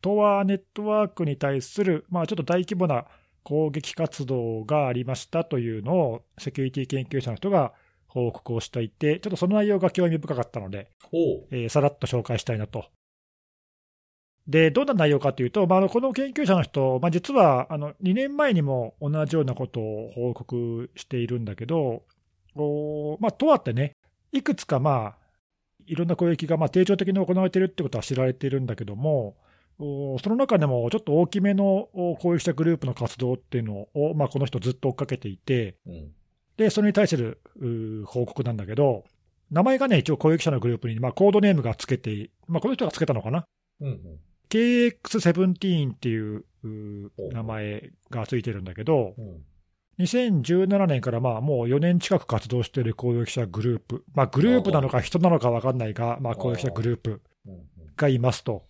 [0.00, 3.06] トアネットワークに対する、まあ、ちょっと大規模な
[3.42, 7.72] 攻撃活動がありましたというのを、セキュリティ研究者の人が
[8.06, 10.90] 報告をしていて、ちょっとその内容が興味深かったので。
[11.50, 12.86] えーさらっと紹介したいなと。
[14.46, 22.02] で、どんな内容かというと、まあ、この研究者の人、まあ、実はあの2年前にも同じようなことを報告しているんだけど、
[22.54, 23.92] おまあ、とはってね、
[24.32, 25.28] いくつか、まあ、
[25.86, 29.47] いろんな攻撃がまあ定常的に行われているってことは知られているんだけども、お
[29.78, 36.12] その中でもちょっと大きめのお攻撃者グループの活動っていうのを、まあ、この人ずっと追っかけていて、うん。
[36.56, 37.40] で、それに対する
[38.04, 39.04] 報告なんだけど、
[39.52, 43.44] 名前がね、一応攻撃者のグループに、まあ、コードネームがつけて、まあ、この人がつけたのかな？
[43.80, 44.18] うんうん。
[44.50, 46.44] ?KX17 っていう
[47.32, 49.44] 名前がついてるんだけど、うん。
[50.00, 57.22] 2017年からまあもう4年近く活動している攻撃者グループ、まあ、グループなのか人なのか分かんないが、まあ、攻撃者グループ。
[57.96, 58.67] がいますと。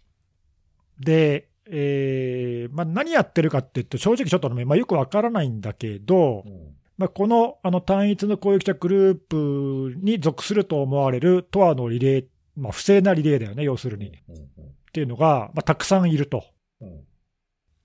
[1.00, 12.24] で、えーまあ、何やってるかって言うと、正直ちょっとね、まあ、よく分からないんだけど、うんまあ、このあの単一の攻撃者グループに属すると思われるトアのリレー、
[12.56, 14.08] まあ、不正なリレーだよね、要するに。
[14.08, 16.44] っうんていうのが、まあ、たくさんいると。
[16.80, 17.04] うん。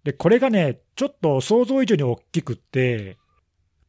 [0.04, 3.18] で、これがね、ちょっと想像以上に大きくって、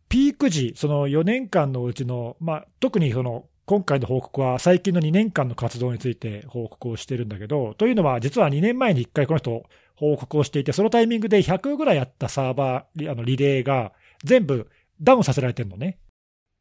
[0.08, 9.64] ピーク時、その4年間のうちの、まあ、特にその今回の報告は、最近の2年間の活動について報告をしてるんだけど、というのは、実は2年前に1回この人、
[9.96, 14.68] 報告をしていて、そのタイミングで100ぐらいあったサーバー、リあのリレーが全部
[15.00, 15.98] ダウンさせられてるのね。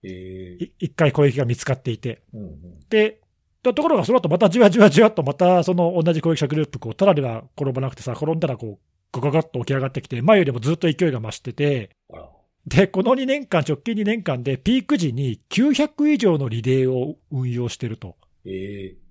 [0.03, 2.21] ええい一回攻撃が見つかっていて。
[2.33, 2.79] うんうん。
[2.89, 3.19] で、
[3.63, 11.89] とところがその後またじわじわじわっとまたその同じ攻撃者グループ、こう、ただでは転ばなくてさ、転んだらこう、ガガガッと起き上がってきて、前よりもずっと勢いが増してて。
[12.65, 18.15] で、この2年間、直近2年間でピーク時に900以上のリレーを運用してると。
[18.45, 19.03] ええ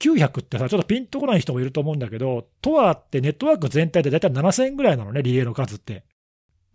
[0.00, 6.04] 900ってさ、ちょっとピンとこない人もいると思うんだけど、トアってネットワーク全体でだいたい7000ぐらいなのね、リレーの数って。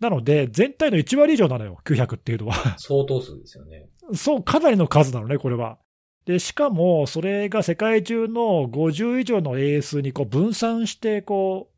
[0.00, 2.76] なので、全体の1割以上なのよ、900っていうのは。
[2.78, 3.88] 相当数ですよね。
[4.14, 5.78] そう、かなりの数なのね、これは。
[6.24, 11.70] で、しかも、それが世界中の50以上の AS にこう分散して、こ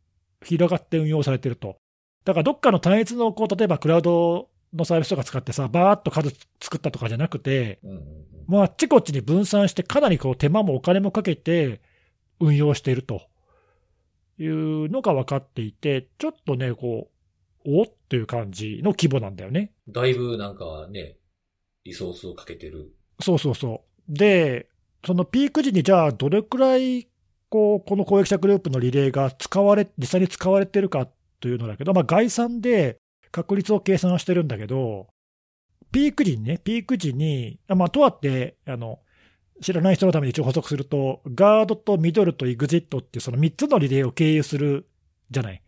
[0.42, 1.76] う、広がって運用されてると。
[2.24, 6.30] だから、どっかの単一の、こう、例えばクラウドのサービスとか使ってさ、バーっと数
[6.60, 8.02] 作ったとかじゃなくて、うんうんうん。
[8.46, 11.80] もうあっちこっちに分散して、かなりこう手間もお金もかけて
[12.40, 13.22] 運用していると
[14.38, 17.12] いうのが分かっていて、ちょっとね、こう、
[17.64, 19.72] おっていう感じの規模なんだよね。
[19.88, 21.16] だいぶなんかね、
[21.84, 22.92] リソースをかけてる。
[23.20, 24.14] そうそうそう。
[24.14, 24.68] で、
[25.04, 27.08] そのピーク時にじゃあどれくらい、
[27.48, 31.08] こう、この攻撃者グループのリレーが使われ、実際に使われてるか
[31.42, 32.98] というのだけど、まあ概算で
[33.32, 35.08] 確率を計算してるんだけど、
[35.90, 39.00] ピーク時にね、ピーク時に、まあ、とあって、あの、
[39.60, 44.88] 知らない人のために一応補足すると、ガードとミドルとエグジットっていうその3つのリレーを経由する
[45.30, 45.62] じゃない。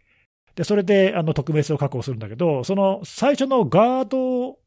[0.55, 4.59] で、それで、あの、匿名性を確保するんだけど、その最初のガード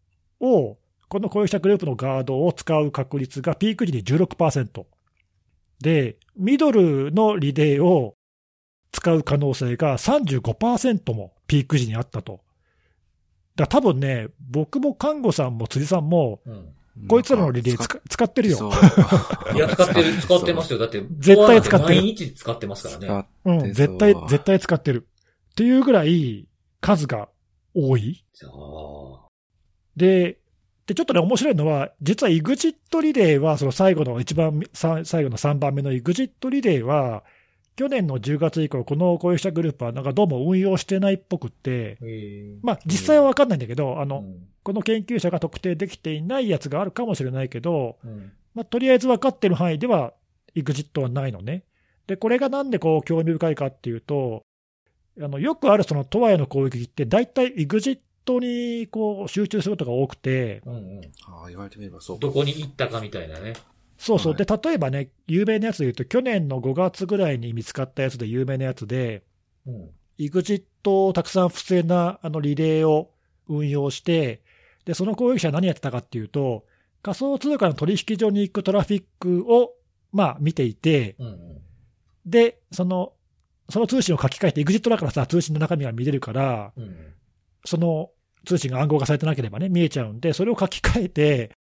[0.45, 4.85] を、この攻撃者グループのガードを使う確率がピーク時に16%。
[5.79, 8.16] で、ミドルのリレーを
[8.91, 12.41] 使う可能性が35%もピーク時にあったと。
[13.55, 16.73] だから多分ね、僕も看護さんも辻さんも、うん。
[17.07, 18.71] こいつらのリレー使ってるよ。
[19.53, 20.79] いや、使ってる、使ってますよ。
[20.79, 23.27] だって、絶対使ってる毎日使ってますからね。
[23.45, 25.07] うん、て絶対絶対使ってる。
[25.51, 26.47] っていうぐらい
[26.81, 27.29] 数が
[27.75, 28.25] 多い。
[29.95, 30.39] で、
[30.87, 37.23] で、ちょっとね、面白いのは、実は EXIT リレーは、その最後の一番、さ最後の3番目の EXIT リレーは、
[37.77, 41.99] 去年の10月以降、この攻撃者グループはなんかどうも運用してないっぽくって。
[42.63, 44.47] まあ実際は分かんないんだけど、あの、うん。
[44.63, 48.31] この研究者が特定できていないやつがあるかもしれないけど、うん。
[48.55, 50.13] まあとりあえず分かってる範囲では
[50.55, 51.65] EXIT はないのね。
[52.07, 54.41] で、これがなんでこう興味深いかっていうと、
[55.21, 57.99] あの、よくあるそのトワへの攻撃って大体 EXIT
[58.39, 61.01] にこう集中することが多くて、うんうん。
[61.27, 62.19] ああ、言われてみればそう。
[62.19, 63.53] どこに行ったかみたいなね。
[63.97, 64.33] そうそう。
[64.33, 69.23] はいで、例えばね、有名なやつで言うと、去年の5月ぐらいに見つかったやつで有名なやつで、
[69.65, 69.89] うん。
[70.19, 73.11] EXIT をたくさん不正なあのリレーを
[73.47, 74.41] 運用して、
[74.85, 76.65] で、その攻撃者は何やってたかっていうと、
[77.03, 79.73] 仮想通貨の取引所に行くトラフィックを、
[80.11, 81.61] まあ、見ていて、うんうん。
[82.25, 83.13] で、その、
[83.69, 87.13] その通信を書き換えて、EXIT だからさ、通信の中身が見れるから、うん。
[87.65, 88.11] その
[88.45, 91.51] 通信が暗号化されてなければね、見えちゃうんで、それを書き換えて、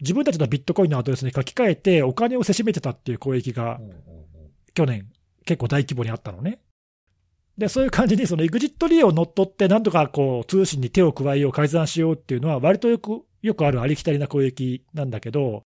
[0.00, 3.80] 自分たちのビットコインのアドレスに書き換えて、お金をせしめてたっていう攻撃が。
[4.74, 5.08] 去年、
[5.44, 6.60] 結構大規模にあったのね。
[7.56, 15.62] で、そういう感じに、その EXIT 利用を乗っ取って、なんとかこう、通信に手を加えよう、改ざんしようっていうのは、割とよく、よくあるありきたりな攻撃なんだけど、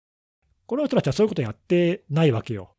[0.67, 2.77] この人たちはそういうことやってないわけよ。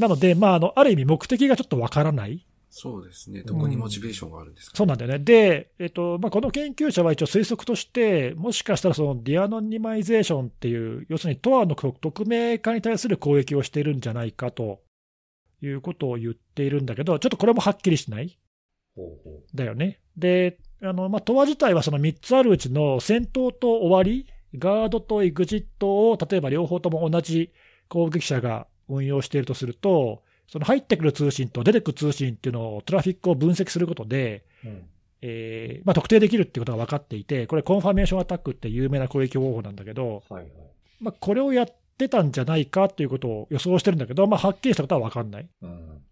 [0.00, 2.44] なので、まあ、あの、ある意味目的がちょっとわからない。
[2.70, 3.42] そうですね。
[3.42, 5.18] どこにモチベーションがあるんですか、そうなんだよね。
[5.18, 14.80] で、えっと、まあ、この研究者は一応推測として、もしかしたらその deanonymization っていう、要するに Tor の匿名化に対する攻撃をしているんじゃないかと
[15.62, 18.38] いうことを言っているんだけど、ちょっとこれもはっきりしない
[18.94, 19.98] ほうほだよね。
[20.16, 27.52] で、あの、まあ、 Tor 自体はその3つあるうちの先頭と終わり、ガードとエグジットを、例えば両方とも同じ
[27.88, 34.68] 攻撃者が運用しているとすると、その入ってくる通信と出てくる通信っていうのをトラフィックを分析することで、う。
[34.68, 34.88] うん。
[35.22, 40.50] えーまあ、特定できるっていうことが分かっていて、これ、コンファメーションアタックって有名な攻撃方法なんだけど、はいはい。
[40.98, 41.66] まあ、これをやっ
[41.98, 45.48] てたんじゃないかということを予想してるんだけど、まあ、はっきりしたことは分かんない。
[45.60, 46.02] うん。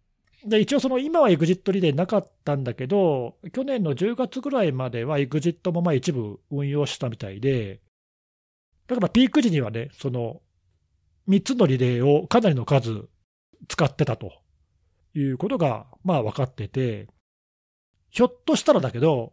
[0.44, 7.80] で、一応その今はエグジットリレーなかったんだけど、去年の10月ぐらいまではエグジットもまあ一部運用してたみたいで、
[8.86, 10.42] だからピーク時にはね、その
[11.28, 13.08] 3つのリレーをかなりの数
[13.66, 14.32] 使ってたと
[15.14, 17.08] いうことがまあ分かってて、
[18.10, 19.32] ひょっとしたらだけど、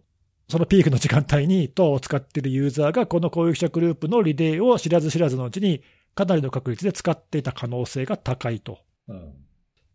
[0.50, 5.82] そのピークの時間帯に TOR を使っているユーザーがこの攻撃者グループのリレーを知らず知らずのうちに
[6.14, 8.80] かなりの確率で使っていた可能性が高いと。
[9.08, 9.34] うん。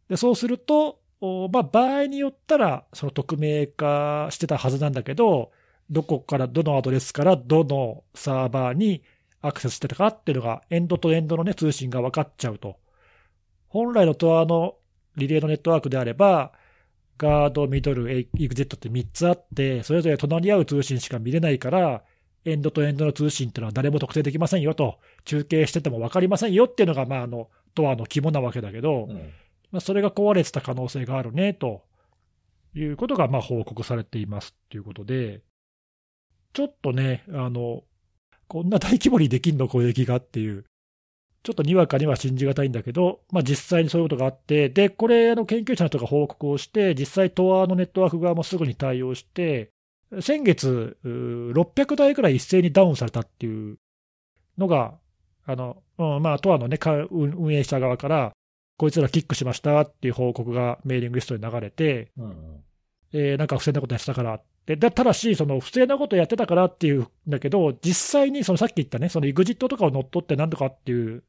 [0.09, 5.53] でそうすると、おまあ、場合によったら、その匿名化してたはずなんだけど、
[5.90, 9.03] どこから、どのアドレスからどのサーバーに
[9.40, 12.80] アクセスしてたかっていうのが、エンドとエンドの、ね、通信が分かっちゃうと。
[13.70, 14.76] 本来のトアの
[15.16, 16.52] リレーのネットワークであれば、
[17.18, 22.02] ガード、ミドル、エグジットって3つあって、それぞれ隣り合う通信しか見れないから、
[22.44, 29.16] エンドとエンドの通信っていうのは誰も特定できませんよと、中継してても分かりませんよっていうのが、まあ、あの、トアの肝なわけだけど、うん。
[29.70, 31.83] まあ、それが壊れてた可能性があるね、と
[32.74, 35.42] いうことが、まあ、報告されていますということで、
[36.52, 37.85] ちょっとね、あの、
[38.48, 40.64] こんな大規模にできんの攻撃がっていう、
[41.42, 49.70] ちょっとにわかには信じがたいんだけど、まあ、実際にそういうことがあって、で、これ、あの、研究者の人が報告をして、実際、トアのネットワーク側もすぐに対応して、
[50.20, 53.79] 先月、うー600台くらい一斉にダウンされたっていう
[54.59, 54.94] のが、
[55.46, 58.33] あの、うん、まあ、トアのね、か運運営者側から、
[58.76, 62.64] こいつらキックしましたっていう報告がメーリングリストに流れて、うん。
[63.12, 71.22] えーなんか不正なことやってたからって、でただし、その不正なことやってたからっていうんだけど、実際にそのさっき言ったね、その EXIT とかを乗っ取ってなんとかっていう、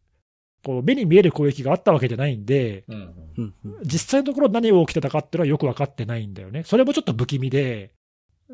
[0.63, 2.95] こう目に見える攻撃があったわけじゃないんで、うん。
[3.38, 6.63] うんうん実際のところ何が起きてたかっていうのはよく分かってないんだよね。
[6.63, 7.93] それもちょっと不気味で、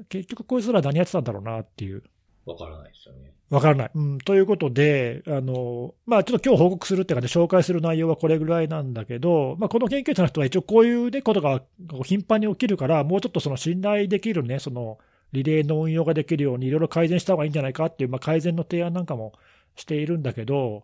[0.09, 2.03] 結局こいつら何やってたんだろうなっていう。
[2.45, 3.33] わからないですよね。
[3.49, 3.91] わからない。
[3.95, 11.61] うん、ということで、あの、まあ、ちょっと今日報告するっていうかね、紹介する内容はこれぐらいなんだけど、まあ、この研究者の人は一応こういうね、ことが
[12.03, 14.97] 頻繁に起きるから、もうちょっとその信頼できるね、その
[15.31, 19.33] リレーの運用ができるようにいろいろ改善した方がいいんじゃないかっていう、まあ、改善の提案なんかも
[19.75, 20.83] しているんだけど、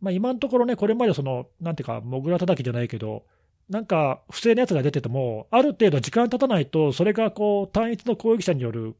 [0.00, 3.24] まあ、今のところね、これまでその、なんていうか、モグラ叩きじゃないけど、
[3.68, 8.96] なんか不正なやつが出てても、ある程度時間経たないと、それがこう単一の攻撃者による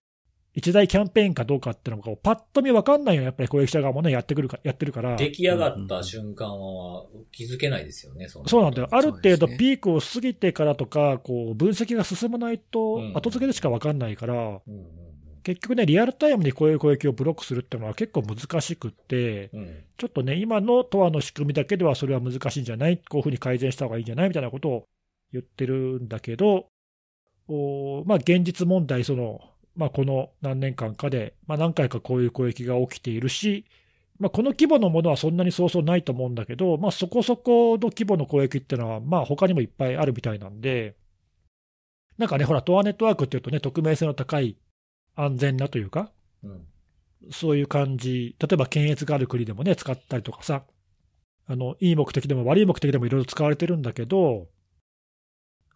[0.59, 3.21] 一大キャンペーンかどうかっていうのがパッと見分かんないよ。
[3.21, 14.87] ね、やっぱり攻撃者側もね、やってくるかやってるから、出来上がった瞬間は気づけないですよね、そそうなんだよ、ある程度ピークを過ぎてからとか、こう分析が進まないとうん、後付けでしか分かんないから、うんうん
[15.45, 19.51] 結局ね、リアルタイムにこういう攻撃をブロックするっていうのは結構難しくって。
[19.97, 24.85] ちょっとね、今のトアの仕組みだけではそれは難しいんじゃない、こういうふうに改善した方がいいんじゃないみたいなことを
[25.33, 26.67] 言ってるんだけど、
[27.47, 29.41] おまあ、現実問題、その
[29.79, 33.65] まあ、この何年間かで、まあ、何回かこういう攻撃が起きているし、
[34.19, 40.97] まあ、この規模のものはそんなにそうそうないと思うんだけど、まあ、そこそこの規模の攻撃っていうのは、まあ、他にもいっぱいあるみたいなんで、
[42.19, 44.57] なんかね、ほら、トアネットワークっていうとね、匿名性の高い
[45.15, 46.11] 安全なというか、
[46.43, 46.67] うん。
[47.31, 50.65] そういう感じ、例えば検閲がある国でもね、使ったりとかさ、
[51.47, 54.49] あのいい目的でも悪い目的でもいろいろ使われてるんだけど、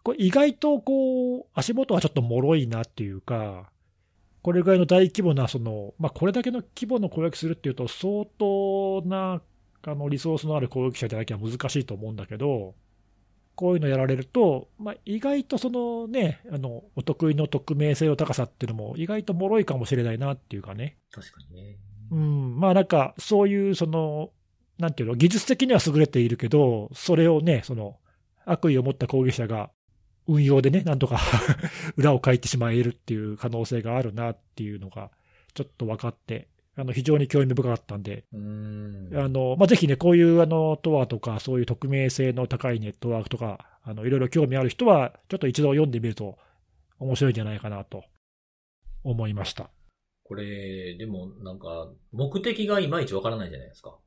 [0.03, 3.71] これ意外とこう、足元はちょっと脆いなっていうか、
[4.43, 9.41] これぐらいの大規模な、その、まあ、これだけの規模の攻撃するっていうと、相当な、
[9.83, 12.75] あの、リソースのある攻撃者じゃなきゃ難しいと思うんだけど、
[13.55, 20.97] こういうのやられると、まあ、意外とそのね、あの、お得意の匿名性の高さっていうのも、意外と脆いかもしれないなっていうかね。
[21.11, 21.77] 確かにね。
[22.11, 24.31] うん、まあなんか、そういう、その、
[24.77, 27.97] なんていうの、技術的には優れているけど、それをね、その、
[28.45, 29.69] 悪意を持った攻撃者が、
[30.27, 31.19] 運用でね、なんとか
[31.97, 35.11] 裏をかいてしまえるっていう可能性があるなっていうのが、
[35.53, 39.09] ちょっと分かって、あの、非常に興味深かったんで、うーん。
[39.13, 46.37] あの、まあ、ぜひね、こういう、あの、トアとか、そういう匿名性の高いネットワークとか、あの、いろいろ興味ある人は、ちょっと一度読んでみると、
[46.97, 48.03] 面白いんじゃないかなと、
[49.03, 49.69] 思いました。
[50.23, 53.99] これ、でもなんか、目的がいまいちわからないじゃないですか。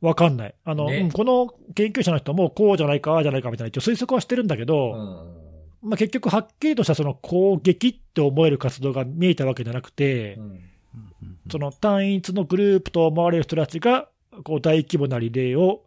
[0.00, 0.54] わかんない。
[0.64, 5.43] あの、ねうんこの研究者の人もこうじゃないか、ああじゃないかみたいな一応推測はしてるんだけうど、ん。
[5.84, 10.44] まあ、結局はっきりとしたその攻撃って思える活動が見えたわけじゃなくて、うん。
[10.44, 14.08] うんうんその単一のグループと思われる人たちが、
[14.44, 15.84] こう大規模なリレーを、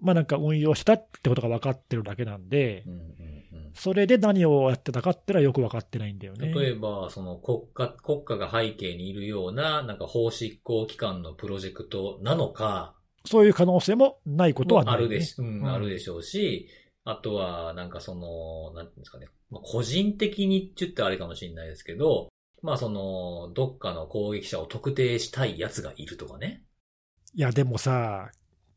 [0.00, 3.34] まあなんか運用したってことが分かってるだけなんでう、んうんうん
[3.74, 6.52] それで何をやってたかってのはよく分かってないんだよね。
[6.54, 14.98] 例えば、その国家、国家が背景にいるような、なんか法執行機関のプロジェクトなのか、そういう可能性もないことはない、ね。
[14.98, 16.68] あるでし、うん、うんあるでしょうし、
[17.04, 22.28] あとは、なんかその、なんていうんですかね、まあ、個人的にって言ってあれかもしれないですけど、
[22.62, 26.64] まあその、どっかの攻撃者を特定したい奴がいるとかね。
[27.34, 28.30] いや、でもさ、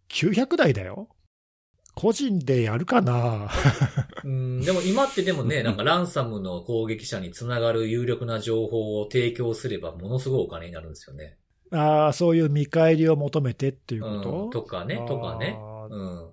[0.10, 1.08] 900台だよ。
[1.96, 3.50] 個人でやるかな
[4.24, 11.38] うん、でも今ってでもね、 なんかランサムの攻撃者につながる有力な情報を提供すればものすごいお金になるんですよね。
[11.72, 15.58] ああ、そういう見返りを求めてっていうこと、うん、とかね、とかね。
[15.60, 16.32] あうん。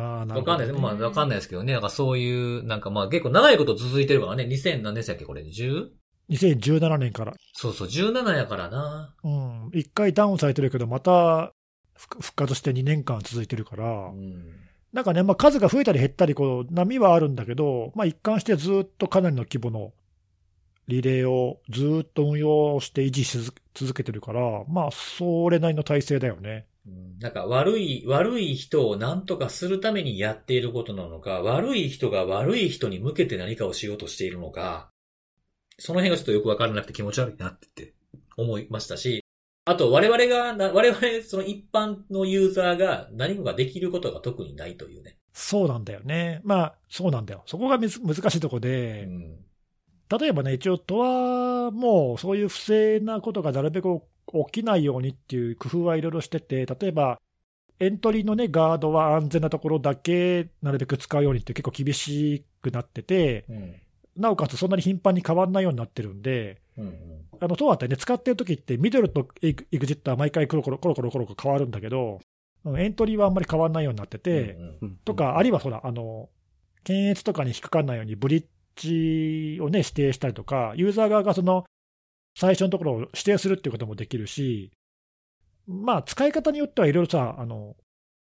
[0.00, 0.80] わかんないです。
[0.80, 1.72] まあ、わかんないですけどね。
[1.72, 4.44] なんかそういう、なんかまあ結構長いこと続いてるからね。
[4.44, 5.88] 2000何年でしたっけこれ？10?
[6.30, 7.34] 2017年から。
[7.52, 9.14] そうそう、17やからな。
[9.22, 9.70] うん。
[9.72, 11.52] 一回ダウンされてるけど、また
[11.94, 14.44] 復復活して2年間続いてるからう、ん。
[14.92, 19.92] なんかね、まあ数が増えたり減ったり、こう、波はあるんだけど、まあ一貫してずっとかなりの規模の
[20.88, 26.66] リレーをずっと運用して維持し続続けてるから、まあ、それなりの体制だよね。
[26.86, 34.90] うんなんか悪い、悪い人を何とかするためにやっていることなのか、悪い人が悪い人に向けて何かをしようとしているのか、
[35.78, 37.94] その辺がちょっとよくわからなくて気持ち悪いなって
[38.36, 39.24] 思いましたし、
[39.68, 45.16] あと、我々がな、我々、その一般のユーザーが何もができることが特にないというね。
[45.32, 46.40] そうなんだよね。
[46.44, 47.42] まあ、そうなんだよ。
[47.46, 47.96] そこが難し
[48.36, 49.38] いとこうで、ん。
[50.08, 54.00] 例えばね、一応、都はもうそういう不正なことがなるべく
[54.32, 57.20] 起きないようにっていう工夫はいろいろしてて、例えば、
[57.78, 63.74] エントリーのね、ガードは安全なところだけなるべく使うようにって結構厳しくなってて、うん。
[64.16, 66.94] なおかつそんなに頻繁に変わんないようになってるんで、うん。
[67.38, 72.26] あの、トアってね、使ってる時って、ミドルとエグエグジットは毎回コロコロコロコロコロ変わるんだけど、うん
[72.80, 76.30] エントリーはあんまり変わんないようになってて、うんうんとか、あるいはほら、あの、
[76.82, 81.64] 検閲とかに引っかかんないようにブリッジをね、指定したりとか、ユーザー側がその、
[82.36, 84.70] 最初のところを指定するっていうこともできるし、
[85.66, 87.76] まあ、使い方によってはいろいろさ、あの、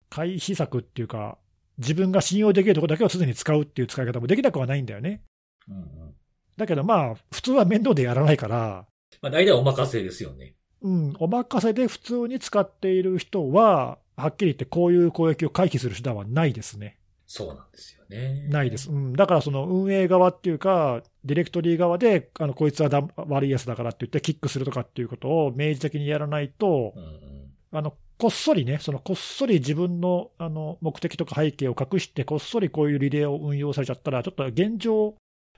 [0.10, 1.38] 回避策っていうか、
[1.78, 5.22] 自分が信用できるところだけをすでに使うっていう使い方もできなくはないんだよね。
[5.70, 6.14] うんうん。
[6.56, 8.88] だけどまあ、普通は面倒でやらないから、
[9.22, 10.56] まあ、大体お任せですよね。
[10.82, 16.98] うん、お任せで普通に使っている人は、はっきり言ってこういう攻撃を回避する手段はないですね。
[17.30, 18.48] そうなんですよね。
[18.48, 18.90] ないです。
[18.90, 19.14] うん。
[19.14, 27.52] だからその運営側っていうか、ディレクトリー側で、あの、こいつはだ悪いやつだからって言ってキックするとかっていうことを明示的にやらないとう、んうん。
[27.74, 35.16] あの、こっそりね、そのこっそり自分のあの目的とか背景を隠して、こっそりこういうリレーを運用されちゃったら、ちょっと現状、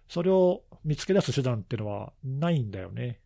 [0.10, 3.20] それを見つけ出す手段っていうのはないんだよね。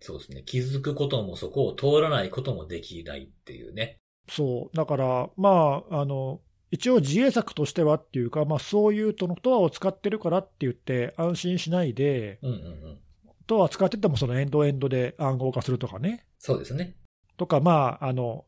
[0.00, 0.42] そうですね。
[0.44, 3.96] 気づくこともそこを通らないこともできないっていうね。
[4.28, 4.76] そう。
[4.76, 12.98] だから、まあ、あの、一応自衛策としてはっていうか、まあそういうとのトアを使ってるからって言って安心しないで、うんうんうん。
[13.46, 16.26] トア使っててもそのエンドエンドで暗号化するとかね。
[16.38, 16.96] そうですね。
[17.36, 18.44] とか、まあ、あの、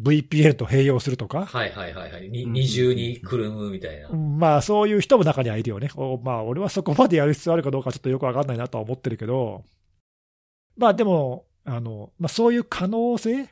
[0.00, 1.46] VPN と併用するとか。
[1.46, 2.28] はいはいはいはい。
[2.28, 4.08] にうん二重にくるむみたいな。
[4.08, 5.90] うんまあそういう人も中にはいるよね。
[5.96, 9.64] おまあ俺はそこまでやる必要あるかどうかちょっとよくわかんないなとは思ってるけど、
[10.76, 13.48] まあでも、あの、まあそういう可能性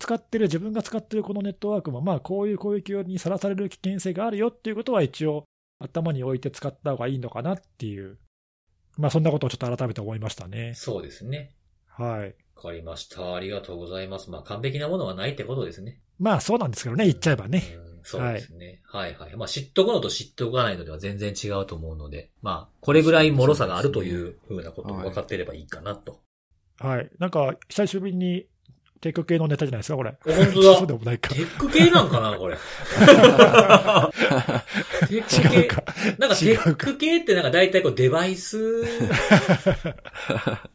[0.00, 5.44] 使ってる、自分が使ってるこのネットワークも、まあこういう攻撃にさらされる危険性があるよっていうことは一応
[5.78, 8.18] 頭に置いて使った方がいいのかなっていう、
[8.96, 10.72] まあそんなことをちょっと改めて思いましたね。
[10.74, 11.54] そうですね。
[11.86, 12.34] はい。
[12.56, 13.34] わかりました。
[13.34, 14.30] ありがとうございます。
[14.30, 16.00] まあ完璧なものはないってことですね。
[16.18, 17.62] まあそうなんですけどね、言っちゃえばね。
[17.84, 18.80] うんそうですね。
[18.84, 26.20] はい、はい、まあ知っとくのと知っとかないのでは全然違うと思うので、まあこれぐらい脆さがあるというふうなことを分かっていればいいかなと。
[26.78, 27.10] はい。
[27.18, 28.46] なんか久しぶりに
[29.00, 30.14] テック系のネタじゃないですか、これ。
[30.22, 30.86] 本当そうだ。
[30.86, 31.40] でもないかテ。
[31.40, 32.56] ック系なんかな、これ。
[35.08, 35.58] テック系。
[35.60, 35.82] 違うか。
[36.18, 38.58] なんかテック系ってなんか大体こうデバイス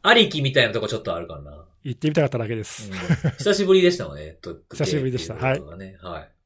[0.01, 1.65] ありきみたいなとこちょっとあるかな。
[1.83, 2.89] 言ってみたかっただけです。
[2.89, 2.97] うん
[3.37, 5.59] 久しぶりでしたもんね、テック系久しぶりでしたっていはい。
[5.61, 5.77] わ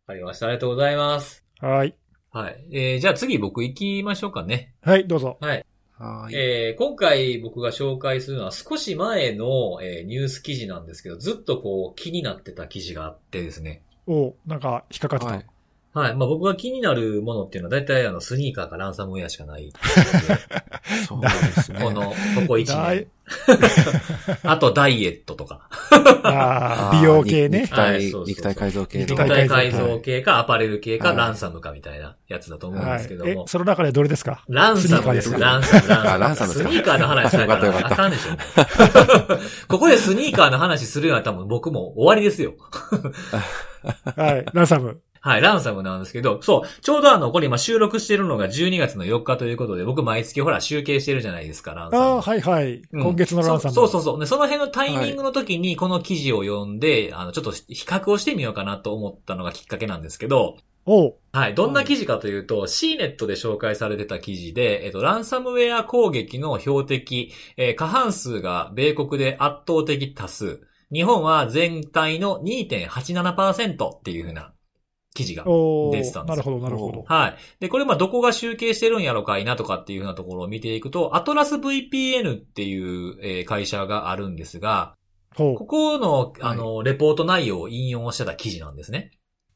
[0.08, 0.48] かりました。
[0.48, 1.46] ありがとうございます。
[1.62, 1.96] はい。
[2.32, 2.66] はい。
[2.74, 4.74] えー、じゃあ次僕行きましょうかね。
[4.82, 5.38] はい、どうぞ。
[5.40, 5.66] はい。
[6.00, 6.36] はい。
[6.36, 13.82] えー今回僕が紹介するのは少し前の、えーニュース記事なんですけど、ずっとこう気になってた記事があってですね。
[14.08, 15.32] おなんか引っかかってた。
[15.34, 15.46] はい。
[15.94, 16.16] はい。
[16.16, 19.74] まあ僕が気になるものっていうのは大体あのスニーカーかランサムウェアしかない。
[21.08, 21.30] そうで
[21.62, 21.80] すね。
[21.84, 22.14] この、こ
[22.48, 23.08] こ1だい年。
[24.44, 25.70] あとダイエットとか。
[26.94, 27.76] 美容系ね肉。
[27.76, 29.06] 体はいそうそうそう、肉体改造系の。
[29.06, 33.26] 肉体体改造系かアパレル系かはいランサムかみたいなやつだと思うんはいですけど。
[33.26, 33.32] も。
[33.32, 34.44] えその中でどれですか？
[34.48, 35.38] ランサムです。
[35.38, 36.54] ランサム、ランサム。
[36.54, 39.38] スニーカーの話されたよかったよかったらあかんでしょ。
[39.70, 42.54] ここでスニーカーの話するような多分僕も終わりですよ。
[44.16, 44.46] はい。
[44.54, 45.00] ランサム。
[45.22, 52.04] はい、ランサムなんですけど、そう、ちょうどあの、これ今収録してるのが12月の4日ということで、僕毎月ほら集計してるじゃないですか、ランサム。
[52.04, 52.82] ああ、はいはい。
[52.92, 53.74] うん今月のランサム。
[53.74, 54.20] そうそうそうそう。
[54.20, 61.56] で、その辺のタイミングの時にこの記事を読んで、あの、ちょっと比較をしてみようかなと思ったのがきっかけなんですけど、おうはい。
[61.56, 70.62] どんな記事かというと、C ネットで紹介されてた記事で、えっと、ランサムウェア攻撃の標的、えー過半数が米国で圧倒的多数。
[70.92, 74.54] 日本は全体の2.87%っていうふうな
[75.20, 77.04] 記事がお出てたんですよなるほど、なるほど。
[77.06, 77.36] はい。
[77.60, 84.96] で、これまあどこが集計してるんやろかいなとかっていうふうなところを見ていくと、アトラス VPN っていう、えー会社があるんですが、
[85.36, 89.12] ほここの、あの、レポート内容を引用してた記事なんですね。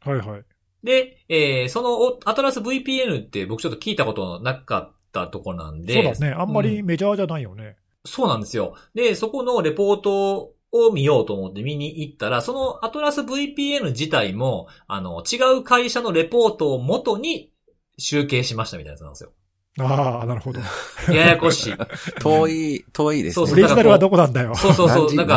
[0.06, 0.10] う。
[0.10, 0.44] はいはい。
[0.84, 5.94] で、えーそのおアトラス VPN って僕ちょっと聞いたことなかったところなんで。
[5.94, 6.36] そうだね。
[6.38, 7.78] あんまりうメジャーじゃないよね。
[8.06, 8.76] そうなんですよ。
[8.94, 17.52] で、そこのレポートを見ようと思って見に行ったら、そのアトラス VPN 自体も、あの、違う会社のレポートを元に
[17.98, 19.32] 集計しましたみたいなやつなんですよ。
[19.80, 20.60] ああ、なるほど。
[21.12, 21.74] ややこしい。
[22.20, 23.34] 遠い、遠いですね。
[23.34, 24.54] そうそうオリジナルはどこなんだよ。
[24.56, 25.16] そうそうそう。
[25.16, 25.34] なんか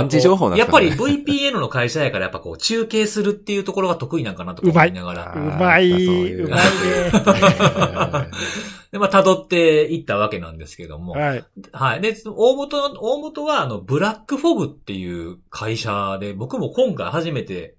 [0.56, 5.34] やっぱり VPN の会社やからやっぱこう中継するっていうところが得意なんかなとか思いながら。
[5.34, 6.66] うまい、そういううまいね。
[8.92, 11.12] で、まあ辿っていったわけなんですけども。
[11.12, 11.44] はい。
[11.72, 12.00] はい。
[12.00, 17.76] で、大元の、大元はあの、ブラックフォグっていう会社で、僕も今回初めて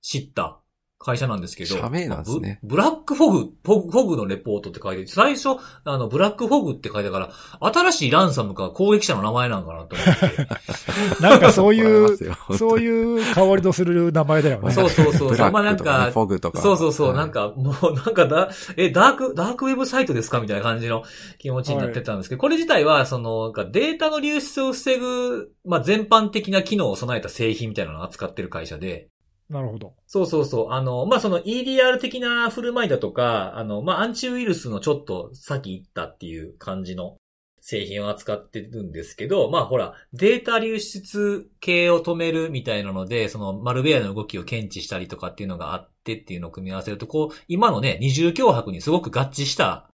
[0.00, 0.61] 知った
[1.02, 1.76] 会社なんですけど。
[1.76, 7.18] 社名なんですねブブラックフォグ、フォグフォグのレポートって書いて、最初、あの、ブラックフォグって書いてたか
[7.60, 11.22] ら、新しいランサムか攻撃者の名前なんかなと思って。
[11.22, 12.16] なんかそういう
[12.56, 14.72] そういう香りのする名前だよね。
[14.72, 15.50] そうそうそうブそう。
[15.50, 16.60] まあなんラックとかフ、ォグとか。
[16.60, 21.04] そうそうそう、はいなんか、もうなんかだ、え、ダーク、ダークウェブサイトですかみたいな感じの
[21.38, 29.08] 気持ちになってたんですけど、これ自体は、その、なんかデータの流出を防ぐ、まあ全般的な機能を備えた製品みたいなのを扱ってる会社で、
[29.48, 29.94] なるほど。
[30.06, 30.70] そうそうそう。
[30.70, 37.16] あの、まあ、その EDR 的な振る舞いだとか、あの、まあ、アンチウイルスのちょっと先行ったっていう感じの
[37.60, 49.88] 製品を扱ってるんですけど、まあ、ほら、データ流出系を止めるみたいなので、そのマルウェアの動きを検知したりとかっていうのがあってっていうのを組み合わせると、こう、今のね、二重脅迫にすごく合致した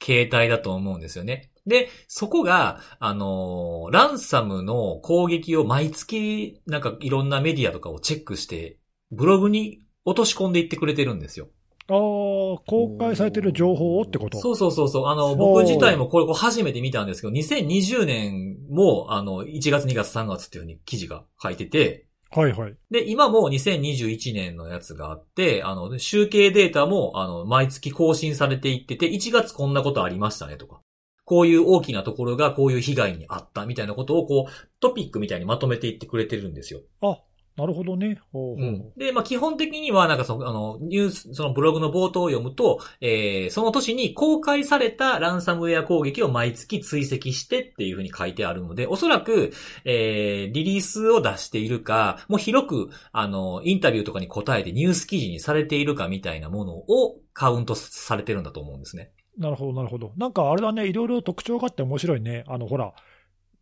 [0.00, 1.51] 形態だと思うんですよね。
[1.66, 8.78] で、そこが、あのーランサムの攻撃を毎月、なんかいろんなメディアとかをチェックして、
[9.10, 11.48] ブログに落とし込んでいってくれてるんですよ。
[11.88, 11.96] ああ、
[12.66, 14.38] 公開されてる情報をってこと？
[14.40, 15.06] そうそうそうそう。
[15.06, 22.74] あの、僕自体もこれこれ初めて見たんですけど、2020年も、あの、1月、2月、3月っていうふうに記事が書いてて、はいはい。
[22.90, 30.80] で、今も2021年のやつがあって、あの、集計データも、あの、毎月更新されていってて、1月こんなことありましたねとか、
[31.32, 36.80] こういう大きなところがこういう被害にあったみたいなことを、こう、トピックみたいにまとめていってくれてるんですよ。
[37.00, 37.22] あ、
[37.56, 38.20] なるほどね。
[38.34, 38.92] ほうほううん。
[38.98, 49.54] で、まあ、基本的には、なんかその、あの、ニュース、そのブログの冒頭を読むと、えー、その年に公開されたランサムウェア攻撃を毎月追跡してっていうふうに書いてあるので、おそらく、
[49.86, 59.12] えー、リリースを出しているか、もう広く、あの、インタビューとかに答えてニュース記事にされているかみたいなものをカウントされてるんだと思うんですね。
[59.38, 60.12] なるほど、なるほど。
[60.16, 62.44] なんかあれだね、いろいろ特徴があって面白いね。
[62.46, 62.92] あの、ほら、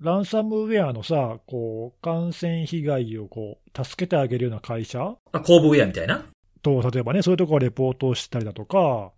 [0.01, 5.15] ランサムウェアのさ、こう、感染被害をこう、助けてあげるような会社？
[5.33, 6.25] あ、コーブウェアみたいな？
[6.63, 9.13] と、例えばね、そういうところがレポートをしたりだとか、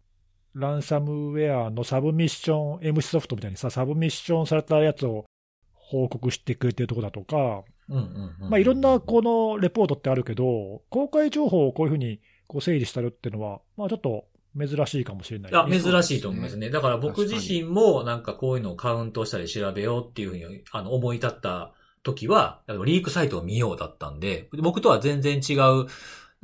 [0.54, 5.24] ランサムウェアのサブミッション、MC ソフトみたいにさ、サブミッションされたやつを
[5.72, 8.50] 報告してくれてるところだとか、うんうん、うん。
[8.50, 14.24] まあ、いろんなこのレポートってあるけど、公開情報をこういうふうにこう整理したるっていうのは、まあ、ちょっと
[14.58, 15.80] 珍しいかもしれない、いや、ね。
[15.80, 16.70] 珍しいと思いますね。
[16.70, 21.72] だから僕自身もなんかこういうのをカウントしたり調べようっていうふうにあの思い立った
[22.02, 25.86] 時は、リークサイトを見ようだったんで、僕とは全然違う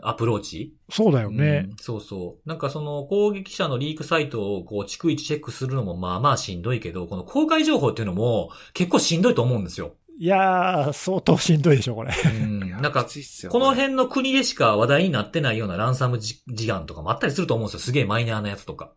[0.00, 1.66] アプローチそうだよね。
[1.70, 2.48] うんそうそう。
[2.48, 9.94] なんかその攻撃者のリークサイトをこう逐一チェックするのもまあまあしんどいけど、この公開情報っていうのも結構しんどいと思うんですよ。
[10.20, 12.12] いやー、相当しんどいでしょ、これ。
[12.12, 12.70] うん。
[12.82, 17.80] なんかきついっすよこの辺の国でしか話題になってないようなランサム事事案とかもあったりすると思うんですよ。
[17.80, 18.92] すげえマイナーなやつとか。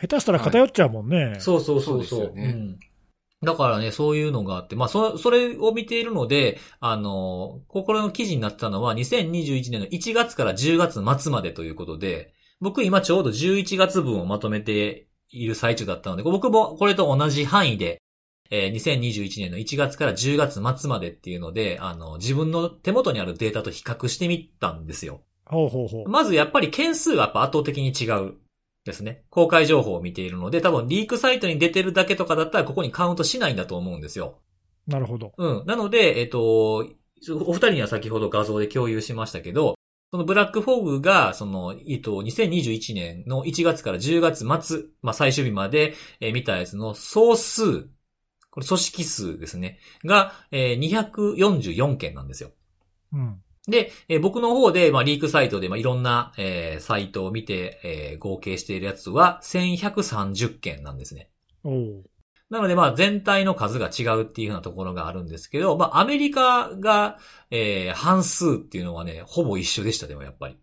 [0.00, 1.36] 下手したら偏っちゃうもんね。
[1.40, 2.20] そうそうそうそう。
[2.20, 2.78] そううん。
[3.42, 18.00] だからね、そういうのがあって、まあ、そ、それを見ているので、あの、心の記事になってたのは、2021年の1月から10月末までということで、僕今ちょうど11月分をまとめている最中だったので、僕もこれと同じ範囲で、
[18.54, 25.22] えー2021年の1月から10月末までっていうので、あの、自分の手元にあるデータと比較してみたんですよ。
[25.46, 26.08] ほうほうほう。
[26.08, 28.34] まずやっぱり件数がやっぱ圧倒的に違う
[28.84, 29.24] ですね。
[29.30, 34.38] 公開情報を見ているので、多分リークサイトに出てるだけとかだったらここにカウントしないんだと思うんですよ。
[34.86, 35.32] なるほど。
[35.38, 35.66] うん。
[35.66, 39.76] なので、えっと、お二人には先ほど画像で共有しましたけど、
[40.10, 47.88] そのブラックフォグが、その、えっと、2021年の1月から10月末、まあ、最終日まで、えー見たやつの総数、
[48.52, 52.50] これ組織数ですね、が、えー244件なんですよ。
[53.12, 53.42] うん。
[53.66, 61.30] で、えー僕の方で、まあ、リークサイトで、まあ、いろんな、えーサイトを見て、えー合計しているやつは、1130件なんですね。
[61.64, 62.04] おう
[62.50, 67.18] なので、まあ、全体の数が違うっていうようなところがあるんですけど、まあ、アメリカが、
[67.50, 70.58] えー半数っていうのはね、ほぼ一緒でした、でもやっぱり。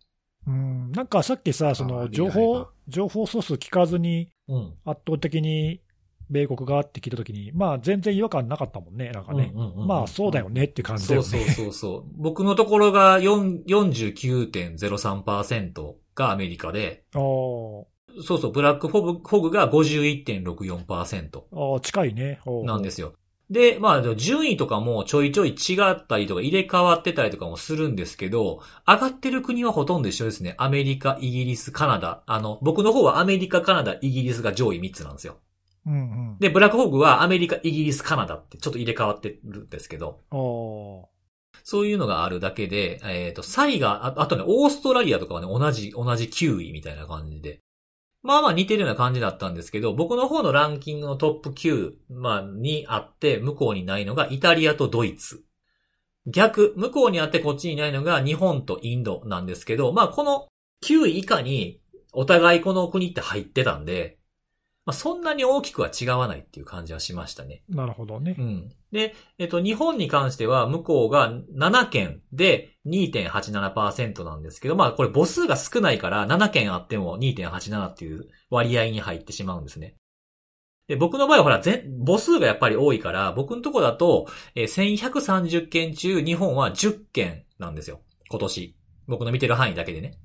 [0.45, 0.91] うん。
[0.91, 4.73] なんかさっきさ、そあのー情報情報ソース聞かずにうん。
[4.85, 5.81] 圧倒的に
[6.29, 9.53] 米国がって聞いたときに、まあ全然違和感なかったもんね、なんかね。
[9.75, 11.27] まあそうだよねって感じだよね。
[11.27, 12.03] そうそうそうそう。
[12.15, 17.87] 僕のところが4 49.03%がアメリカで、お
[18.21, 21.43] そうそう、ブラックフォグフォグが51.64%。
[21.51, 22.39] ああ、近いね。
[22.65, 23.13] なんですよ。
[23.49, 30.53] で、まあ、順位とかもちょいちょい違ったりとか入れ替わってたりとかもするんですけど、上がってる国はほとんど一緒ですね。
[30.59, 32.21] アメリカ、イギリス、カナダ。
[32.27, 35.37] あの、僕の方はアメリカ、カナダ、イギリスが上位3つなんですよ。
[35.85, 35.97] うんう
[36.35, 36.37] ん。
[36.39, 40.21] で、ブラックホークはアメリカ、イギリス、カナダってちょっと入れ替わってるんですけど、
[41.63, 47.61] そういうのがあるだけで、えっ、と、サイが、ああとね、オーストラリアとかはね、同じ、同じ9位みたいな感じで。
[48.21, 55.45] まあまあ似てるような感じだったんですけど、僕の方のランキングのトップ9、まあ、にあって、向こうにないのがイタリアとドイツ。
[56.25, 60.47] 逆、向こうにあってこっちにないのが日本とインドなんですけど、まあこの
[60.83, 64.18] 9位以下にお互いこの国って入ってたんで、
[64.89, 67.61] まあそんなに大きくは違わないっていう感じはしましたね。
[67.69, 68.41] なるほどねう。
[68.41, 68.71] ん。
[68.91, 79.93] で、えっと、日本に関しては、向こうが7件で2.87%なんですけど、まあ、これ母数が少ないから、7件あっても2.87っていう割合に入ってしまうんですね。
[80.87, 84.25] で、僕の場合はほら、全、母数がやっぱり多いから、僕のとこだと、
[84.55, 88.01] えー1130件中、日本は10件なんですよ。
[88.31, 88.75] 今年。
[89.07, 90.17] 僕の見てる範囲だけでね。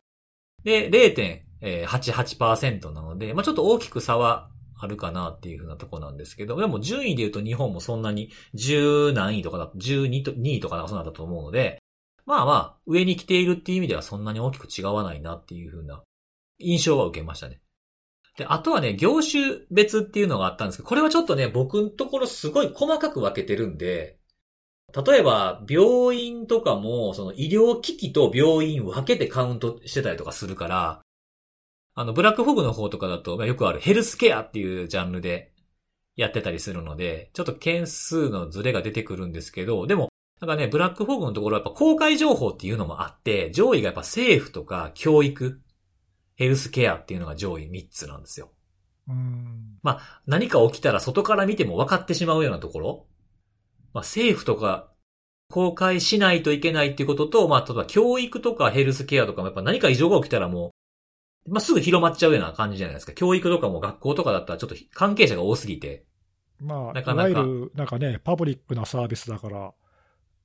[0.63, 4.49] で、0.88%なので、まあちょっと大きく差は
[4.79, 11.79] あるかなっていうふうなとこなんですけど、でも順位で言うと日本もそんなに10何位とかだ、12と、2位とかなんかそうなんだと思うので、
[12.27, 16.03] まあまあ、上に来ているっていう意味ではそんなに大きく違わないなっていうふうな
[16.59, 17.61] 印象は受けましたね。
[18.37, 24.19] で、あとはね、業種別っていうのがあったんですけど、これはちょっとね、僕のところすごい細かく分けてるんで、
[25.07, 31.04] 例えば、病院とかも、その医療機器と病院分けてカウントしてたりとかするから、
[31.95, 35.53] あの、ブラックフォグの方とかだと、まあよくあるヘルスケアっていうジャンルで
[36.17, 40.09] やってたりするので、ちょっと件数のズレが出てくるんですけど、でも、
[40.41, 45.61] なんかね、ブラックフォグのところはやっぱ公開情報っていうのもあって、上位がやっぱ政府とか教育、
[46.37, 48.51] ヘルスケアっていうのが上位3つなんですよ。
[49.09, 49.79] うん。
[50.27, 53.07] 何か起きたら外から見ても分かってしまうようなところ。
[53.93, 54.91] まあ、政府とか
[55.49, 60.71] 公開しないといけないっていうことと、まあ、例えば教育とかヘルスケアとかもやっぱ何か異常が起きたらもう、
[61.47, 63.13] まあ、すぐ広まっちゃうような感じじゃないですか。
[63.13, 66.05] 教育とかも学校とかだったらちょっと関係者が多すぎて。
[66.61, 69.73] まあ、なかなかいわゆる、なんかね、パブリックなサービスだから、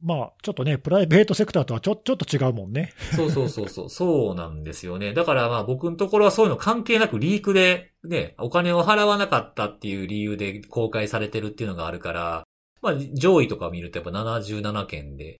[0.01, 2.93] まあ、ちょっとね、プライベートセクターとはちょ、ちょっと違うもんね。
[3.15, 3.89] そうそうそうそう。
[3.91, 5.13] そうなんですよね。
[5.13, 12.43] だからまあ僕のところはそういうの関係なくリークでね、お金を払わなかったっていう理由で公開されてるっていうのがあるから、
[12.81, 15.37] まあ上位とか見るとやっぱ77件で、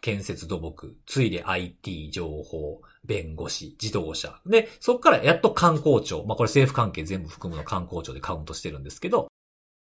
[0.00, 4.40] 建設土木、ついで IT、情報、弁護士、自動車。
[4.46, 6.24] で、そっからやっと観光庁。
[6.26, 9.28] まあこれ政府関係全部含むの観光庁でカウントしてるんですけど、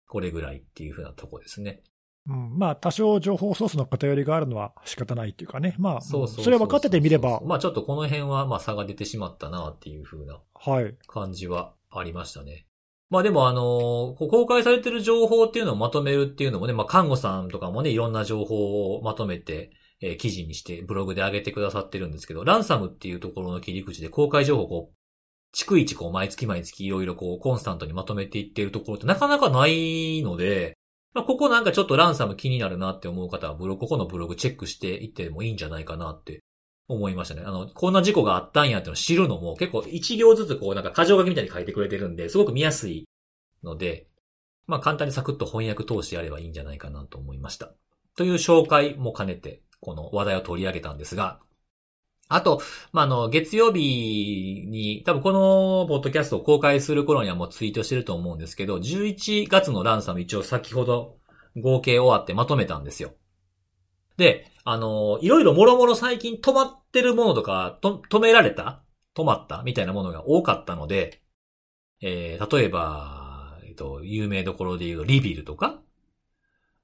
[0.07, 1.81] これぐらいっていうふうなとこですね。
[2.27, 5.75] うん、まあ、多少情報ソースの偏りがあるのは仕方ないっていうかね。
[5.77, 10.95] まあ、そうそうそれ分かっててみれば、まあちょっとこの辺はまあ差が出てしまったなっていうふうなはい。
[11.07, 12.65] 感じはありましたね。
[13.11, 19.71] まあでもあの公開されてる情報っていうのをまとめるっていうのもね、まあ看護さんとかもね、いろんな情報をまとめて、
[20.01, 24.95] えー記事にしてブログで上げてくださってるんですけど、ランサムっていうところの切り口で公開情報をこう、
[25.55, 30.77] 逐一こう毎月毎月いろいろこうコンスタントにまとめていってるところってなかなかないので、
[31.13, 36.43] まあ、ここなんかちょっとランサム気になるなって思う方はブログ、ここのブログチェックしていってもいいんじゃないかなって
[36.89, 37.43] 思いましたね。
[37.45, 43.07] あの、こんな事故があったんやってのを知るのも結構一行ずつこうなんか箇条書きみたいに書いてくれてるんで、すごく見やすい
[43.63, 44.07] ので、
[44.67, 47.71] まあ簡単にサクッと翻訳通してやればいいんじゃないかなと思いました。
[48.17, 51.39] という紹介も兼ねて、この話題を取り上げたんですが、
[52.27, 52.59] あと、
[52.91, 61.17] まあ、の、月曜日に、多分このポッドキャストを公開する頃にはもうツイートしてると思うんですけど、11月のランサム一応先ほど
[61.55, 63.13] 合計終わってまとめたんですよ。
[64.17, 68.83] で、あの、いろいろもろもろ最近止まってるものとか、と止められた？
[69.15, 69.61] 止まった？
[69.61, 71.21] みたいなものが多かったので、
[72.01, 75.79] えー、例えば、えっと、有名どころで言うリビルとか、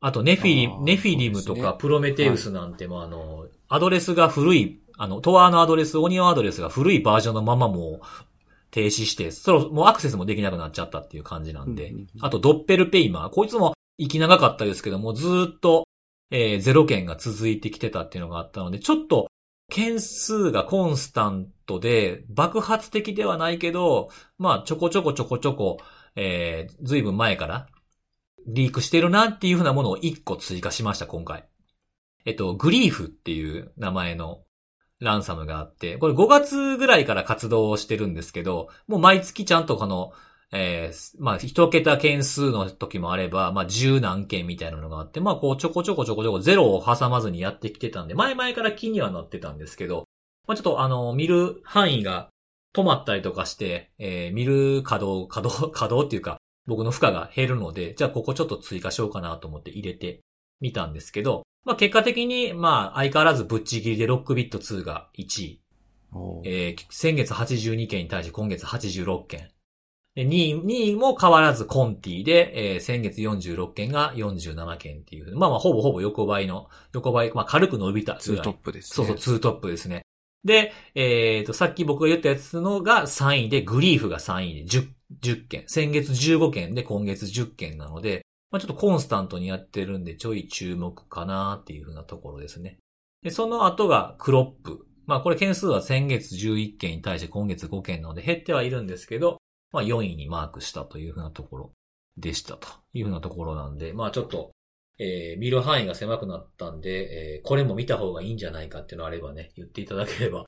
[0.03, 8.05] あとネフィリネフィリムとかプロメテウスなんても、あの、アドレスが古い、あの、トアのアドレス、オニオンアドレスが古いバージョンのままもう
[8.71, 15.87] 停止して、そろ、もうアクセスもできなくなっちゃったっていう感じなんで、あとドッペルペイマー、こいつも息長かったですけども、ずーっと、
[16.31, 19.27] えーゼロ件が続いてきてたっていうのがあったので、ちょっと、
[19.69, 25.77] 件数がコンスタントで、爆発的ではないけど、まあ、ちょこちょこちょこちょこ、
[26.15, 27.67] えー、ずいぶん前から、
[28.47, 31.47] リークしてるなっていうふうなものを1個追加しました、今回。
[32.25, 34.43] えっと、グリーフっていう名前の
[34.99, 40.11] ランサムがあって、これ5月ぐらいから活動をしてるんですけど、もう毎月ちゃんとこの、
[40.53, 50.05] えー、まあ、一桁件数の時もあれば、まあ、十何件みたいなのがあって、まあ、こう、ちょこちょこちょこちょこゼロを挟まずにやってきてたんで、前々から気にはなってたんですけど、
[50.47, 52.29] まあ、ちょっとあの、見る範囲が
[52.75, 56.37] 止まったりとかして、えー見る稼働、稼働、稼働っていうか、
[56.67, 60.21] 僕の負荷が減るので、じゃあここちょっと追加しようかなと思って入れて
[60.59, 65.61] みたんですけど、まあ結果的に、まあ相変わらずぶっちぎりでロックビット2が1位。
[66.43, 69.49] えー先月82件に対して今月86件。
[70.15, 75.37] で2位、2位も変わらず Conti で、えー先月46件が47件っていう。
[75.37, 78.45] まあまあ、ほぼほぼ横ばいの、横ばい、まあ軽く伸びたツーぐらい。
[78.45, 78.95] トップです、ね。
[78.95, 80.03] そうそう、ツートップですね。
[80.43, 84.87] で、えっ、と、さっき僕が言ったやつのが3位で、 Grief が3位で10、
[85.21, 85.63] 10件。
[85.67, 92.77] 先月15件で今月10件なので、まあちょっとコンスタントにやってるんで、ちょい注目かなっていうふうなところですね。
[93.23, 94.85] で、その後がクロップ。
[95.05, 99.37] まあこれ件数は先月11件に対して今月5件なので減ってはいるんですけど、
[99.71, 101.71] まあ4位にマークしたというふうなところ
[102.17, 104.51] でしたというふうなところなんで、まあちょっと、
[104.99, 110.45] えー見る範囲が狭くなったんで、えーこれも見た方がいいんじゃないかっていうのがあればね、言っていただければ、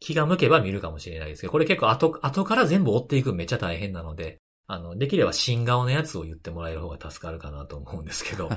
[0.00, 4.38] 気が向けば見るかもしれないですけど、これ結構後、後から全部追っていくのめっちゃ大変なので、
[4.68, 8.50] あの、できれば新顔のやつを言ってもらえる方が助かるかなと思うんですけど。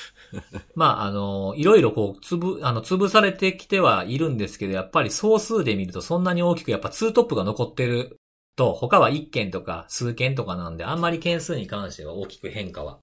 [0.74, 8.18] まあ、あの、いろいろこう、つぶ、あの、潰されてきてはいるんですけど、やっぱり総数で見るとそんなに大きくやっぱ2トップが残ってる
[8.56, 13.00] と、他は1件とか数件とかなんで、あんまり件数に関しては大きく変化は、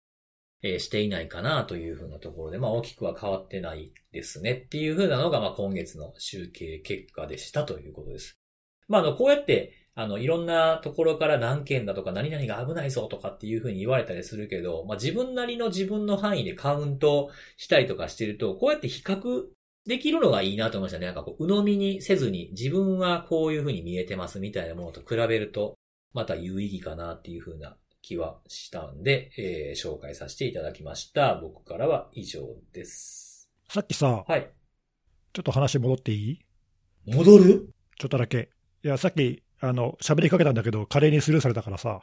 [0.63, 8.39] えーしていないかなというふうなところで、まあ大きくは変わってないですねっていうふうなのが、まあ今月の集計結果でしたということです。
[8.87, 19.43] まああの、こうやって、あの、いろんなところから何件だとか何々が危ないぞとかっていうふうに言われたりするけど、まあ自分なりの自分の範囲でカウントしたりとかしてると、こうやって比較
[19.85, 21.05] できるのがいいなと思いましたね。
[21.05, 25.75] なんかこう、鵜呑みにせずに自分はこういうふうに見えてますみたいなものと比べると、
[26.13, 31.35] また有意義かなっていうふうな気はしたんで、えー紹介させていただきました。
[31.35, 32.41] 僕からは以上
[32.73, 33.49] です。
[33.69, 34.47] さっきさ、はい。
[35.33, 36.39] ちょっと話戻っていい？
[37.15, 37.69] 戻る？
[37.97, 38.49] ちょっとだけ。
[38.83, 42.01] いや、さっき、あの、喋りかけたんだけど、華麗にスルーされたからさ、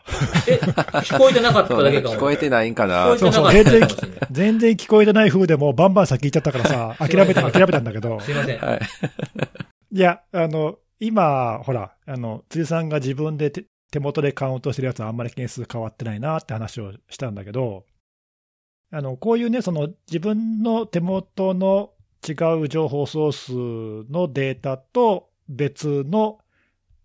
[0.49, 2.15] え、聞こえてなかっただけかも。
[2.17, 3.89] 聞こえてないんか聞なそうそうかもしれない。
[4.31, 8.59] 全然聞こえてない風でも、バンバン先行っちゃったからさ、 諦めた、諦めたんだけど、すいません。
[8.59, 8.81] はい。
[9.93, 13.53] いや、あの、今、ほら、あの、辻さんが自分で
[13.91, 17.85] 手手元でカウントしてるやつはあんまり件数変わってないなって話をしたんだけど、
[18.93, 21.91] あの、こういうね、その自分の手元の
[22.27, 26.39] 違う情報ソースのデータと別の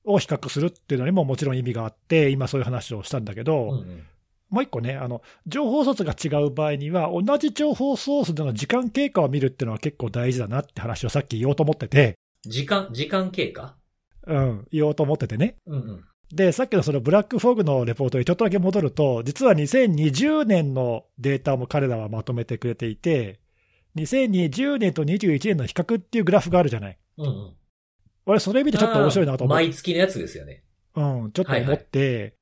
[0.03, 4.03] を比較するっていうのにももちろん意味があって、今そういう話をしたんだけど、うんうん
[4.47, 12.13] もう一個ね、あの、情報ソースが違う場合には、同じ情報ソースでの時間経過を見るっていうのは結構大事だなって話をさっき言おうと思ってて、
[12.43, 13.75] 時間、時間経過？
[14.27, 15.55] うん、言おうと思っててね。
[15.65, 16.05] うんうん。
[16.33, 23.39] で、さっきのそのブラックフォグのレポートにちょっとだけ戻ると、実は2020年のデータも彼らはまとめてくれていて、
[23.95, 26.97] 2020年と21年の比較っていうグラフがあるじゃない。
[27.17, 27.53] うんうん。
[28.25, 30.63] 俺、それ見てちょっと面白いなと思って、毎月のやつですよね。
[30.95, 32.35] うん、ちょっと思って、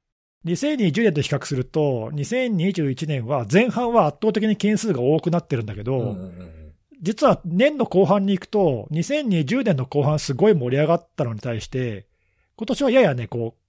[0.45, 6.63] 2020年と比較すると、2021年は前半は圧倒的に件数が多くなってるんだけど、うんうんうん
[7.03, 12.07] 実は年の後半に行くと、2020年の後半すごい盛り上がったのに対して、
[12.55, 13.62] 今年はややね、こう、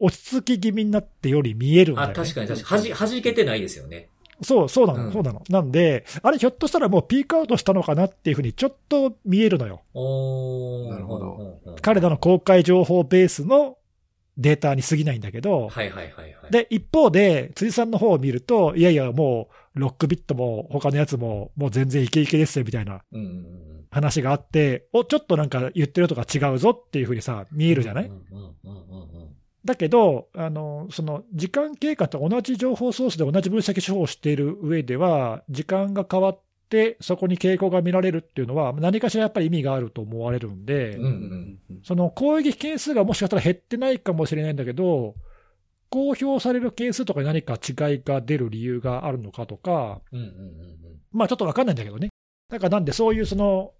[0.00, 2.14] 落ち着き気味になってより見えるんだよ、あ、ね。
[2.14, 2.92] 確かに確かに。
[2.92, 4.08] はじ、弾けてないですよね。
[4.42, 5.42] そう、そうなの、うんそうなの。
[5.48, 9.82] なんで、あれひょっとしたらもうピークアウトしたのかなっていうふうにちょっと見えるのよ。
[9.94, 13.76] おーなるほど彼らの公開情報ベースの
[14.38, 16.50] データに過ぎないんだけど、はいはいはいはい。
[16.50, 23.02] で、一方で、辻さんの方を見ると、いやいや、もう、ロックビットも他のやつも、もう全然イケイケですよ、みたいな。
[23.90, 29.36] 話があって、お、ちょっとなんか言ってるとか違うぞっていうふうにさ、見えるじゃない、うんうんうんうんうん。
[29.64, 45.14] だけど、あの、その、時間経過と同じ情報ソースで同じ分析手法をしている上では、時間が変わって、そこに傾向が見られるっていうのは、何かしらやっぱり意味があると思われるんで、うんうんその攻撃件数がもしかしたら減ってないかもしれないんだけど、
[45.88, 50.80] 公表される件数とかに何か違いが出る理由があるのかとか、うんうんうん
[51.12, 52.10] まあちょっとわかんないんだけどね。
[52.48, 53.72] だからなんでそういうその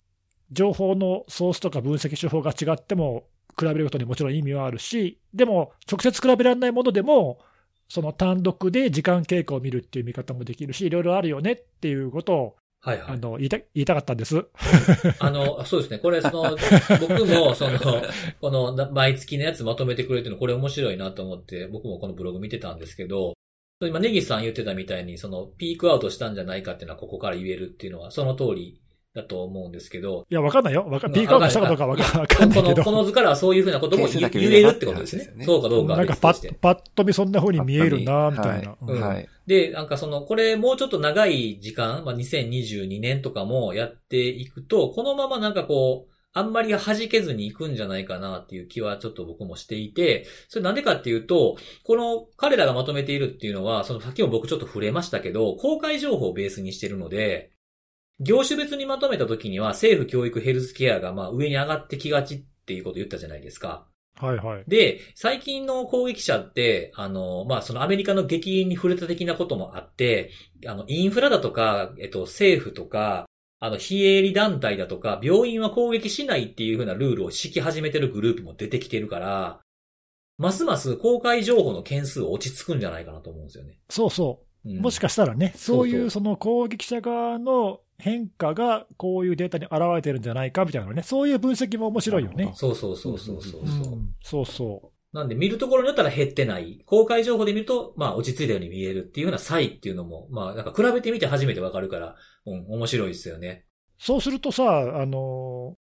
[0.51, 3.25] 情報のソースとか分析手法が違っても
[3.61, 7.41] 比べることにもちろん意味はあるし、でも直接比べられないものでも、
[7.89, 13.13] その単独で時間経過を見るっていう見方もできるし、いろいろあるよねっていうことをはいはい。
[13.13, 14.47] あの言いた言いたかったんです。
[15.19, 15.99] あの、そうですね。
[15.99, 16.57] これ、その、
[17.01, 17.79] 僕も、その、
[18.41, 23.35] この、な毎月のやつまとめてくれてるの、これ面白いなと思って、僕もこのブログ見てたんですけど、
[23.83, 28.81] 今、ネギさん言ってたみたいに、その、ピークアウトしたんじゃないかっていうのは、ここから言えるっていうのは、その通り
[29.13, 30.87] だと思うんですけど、いや、わかんないよ。
[30.89, 32.85] わかうんピークアウトしたかどうかわかわかんないこの、けど。
[32.85, 38.71] この図からはそういうふうなことも言えるってことですねすよねそうかどうかはなんかパッ、パッと見そんな風に見えるな、みたいな。
[38.71, 39.29] はいうんはい。
[39.47, 57.51] で、なんかその、これもうちょっと長い時間、まあ、2022年とかもやっていくと、このままなんかこう、あんまり弾けずにいくんじゃないかなっていう気はちょっと僕もしていて、それなんでかっていうと、この彼らがまとめているっていうのは、そのさっきも僕ちょっと触れましたけど、公開情報をベースにしてるので、
[58.21, 63.87] 業種別にまとめた時には政府教育ヘルスケアがまあ上に上がってきがちっていうことを言ったじゃないですか。
[64.21, 64.65] はいはい。
[64.69, 70.31] で、最近の攻撃者って、あの、まあ、そのアメリカの激変に触れた的なこともあって、
[70.67, 73.27] あの、インフラだとか、えっと、政府とか、
[73.61, 79.61] あの、非営利団体だとか、病院は攻撃しないっていう風なルールを敷き始めてるグループも出てきてるから、
[80.39, 83.79] ますます公開情報の件数落ち着くんじゃないかなと思うんですよね。
[83.91, 84.47] そうそうう。
[84.47, 92.53] んもしかしたらね、そういそうその攻撃者側の変化がこういうデータに現れてるんじゃないかみたいなね、そういう分析も面白いよね。
[92.55, 93.97] そうそうそうそうそううそう。
[93.97, 96.83] ん、そうそなんで見るところによったら減ってない。
[96.87, 103.65] 公開情報で見ると、まあ落ち着いたように見えるっていうような差異っていうのも、まあなんか比べてみて初めてわかるから、うん、面白いですよね。
[103.99, 104.03] う。
[104.03, 105.75] そうするとさ、あの、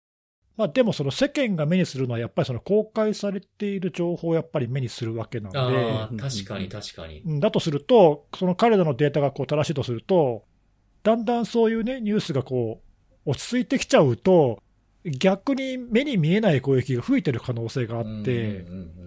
[0.60, 7.22] まあでもその世間が目にするのはやっぱりその公開されている情報をやっぱり目にするわけなので、確かに確かに。
[7.22, 7.40] うん。
[7.40, 10.44] だとすると、その彼らのデータがこう正しいとすると、
[11.02, 12.82] だんだんそういうね、ニュースがこ
[13.26, 14.62] う、落ち着いてきちゃうと、
[15.06, 18.66] 逆に目に見えない攻撃が増えてる可能性があって、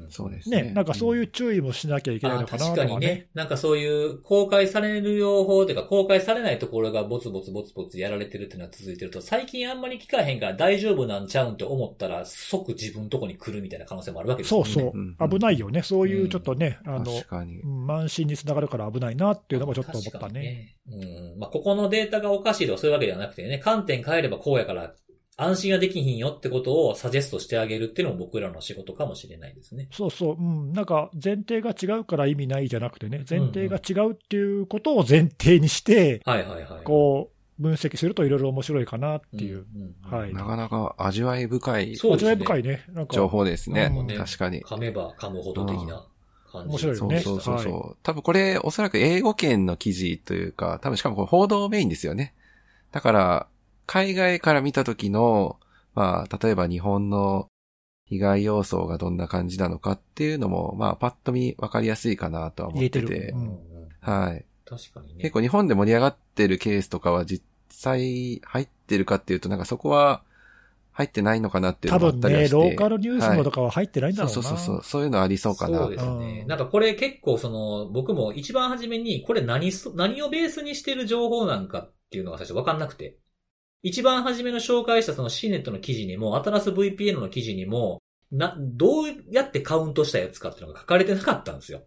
[0.09, 0.63] そうですね。
[0.63, 3.29] ね、なんかそういう注意もしなきゃいけないあのかな確とかにね。
[3.35, 14.71] なんかそういう公開される用法というか公開されないところがボツボツボツボツやられてるっていうのは続いてると、最近あんまり聞かへんから大丈夫なんちゃうんって思ったら即自分のとこに来るみたいな可能性もあるわけですよね。
[14.71, 17.67] そうそううん、危ないよね、そういうちょっとね、あの、確かにう。
[17.67, 20.77] ん慢心につながるから危ないなっていうのもちょっと思った確かにね。
[20.91, 21.39] うん。
[21.39, 24.95] まあ、ここのデータがおかしいとかそういうわけではなくてね、観点変えればこうやから
[25.37, 29.89] 安心はできひんよってことをサジェストしてあげるっていうのも僕らの仕事かもしれないですね。
[29.91, 36.85] そうそう、うん、なんか前提が違うから意味ないじゃなくてね、前提が違うっていうことを前提にして、はいはいはい。
[36.85, 40.35] こう、分析するといろいろ面白いかなっていう、んんんはい。
[40.35, 42.33] なかなか味わい深いそうですね。
[42.33, 43.91] 味わい深いね、なんか、情報ですね。
[43.91, 44.07] うん。
[44.07, 44.63] 確かに。
[44.63, 46.05] 噛めば噛むほど的な
[46.51, 46.69] 感じ。
[46.69, 47.21] 面白いよね。
[47.21, 52.35] そうそうそうは多分これおそらく英語圏の記事というか、多分しかもこれ報道メインですよね。
[52.91, 53.47] だから、
[53.93, 55.59] 海外から見た時の、
[55.95, 57.49] まあ、例えば日本の
[58.07, 63.03] 被害要素がどんな感じなのかっていうのも、まあ、パッと見分かりやすいかなとは思ってて。
[63.03, 63.59] てるうん
[64.01, 64.47] はい。
[64.65, 65.21] 確かにね。
[65.21, 70.23] 結構日本で盛り上がってるケースとかは実際入ってるかっていうと、なんかそこは
[70.93, 72.57] 入ってないのかなっていう多分ね、のもあったりはして。
[72.57, 74.33] ローカルニュースのとかは入ってないんだろうな。
[74.33, 74.85] そうそうそうそう。
[74.85, 75.81] そういうのありそうかな。
[75.81, 76.41] そうですね。
[76.41, 83.19] うんなんかこれ結構その、僕も一番初めに、これ何そ、何をベースにしてる情報なんかっていうのが最初わかんなくて。
[83.83, 91.83] 一番初めの紹介したその C ネットの記事にも、アタラス VPN の記事にも、な、どうやってカウントしたやつかっていうのが書かれてなかったんですよ。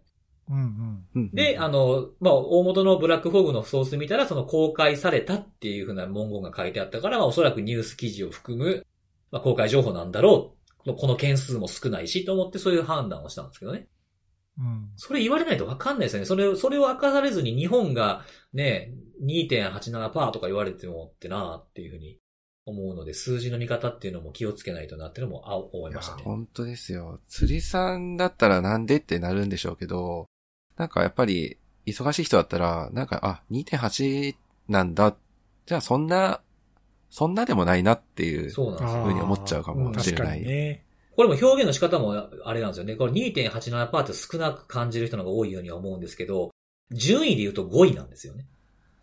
[0.48, 1.06] うんうん。
[1.14, 8.86] うんで、あの、まあ、大元のブラックフォグのソース見たら、その公開されたっていうふうな文言が書いてあったから、まあ、おそらくニュース記事を含む、
[9.32, 10.52] まあ、公開情報なんだろ
[10.86, 10.94] う。
[10.94, 13.88] この件数も少ないし、と思ってそういう判断をしたんですけどね。
[14.58, 14.90] うん。
[14.94, 16.26] それ言われないとわかんないですよね。
[16.26, 18.22] それを、それを明かされずに日本が
[18.52, 18.92] ね、
[19.22, 22.18] 2.87%とか言われてもってなっていうふうに
[22.66, 26.22] 思うので、数字の見方っていうのも気をつけないとなっていうのも、あ、思いましたね。
[26.24, 27.20] 本当ですよ。
[27.28, 30.26] 釣りさんだったらなんでってなるんでしょうけど、
[30.76, 34.34] なんかやっぱり、忙しい人だったら、なんか、あ、2.8
[34.68, 35.16] なんだ。
[35.66, 36.40] じゃあそんな、
[37.08, 38.50] そんなでもないなっていう。
[38.50, 40.84] ふうに思っちゃうかもしれないね。
[41.14, 42.94] これも表現の仕方もあれなんですよね。
[42.96, 46.50] これ2.87%って少なく感じる人の方が多いようには思うんですけど、
[46.90, 48.44] 順位で言うと5位なんですよね。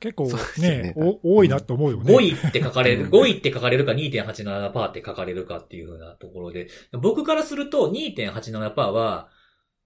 [0.03, 0.27] 結構
[0.61, 2.13] ねね、お多いなと思うよね。
[2.13, 9.29] 5位って書かれる、うん5位って書かれるか2.87%って書かれるかっていう風なところで、僕からすると2.87%は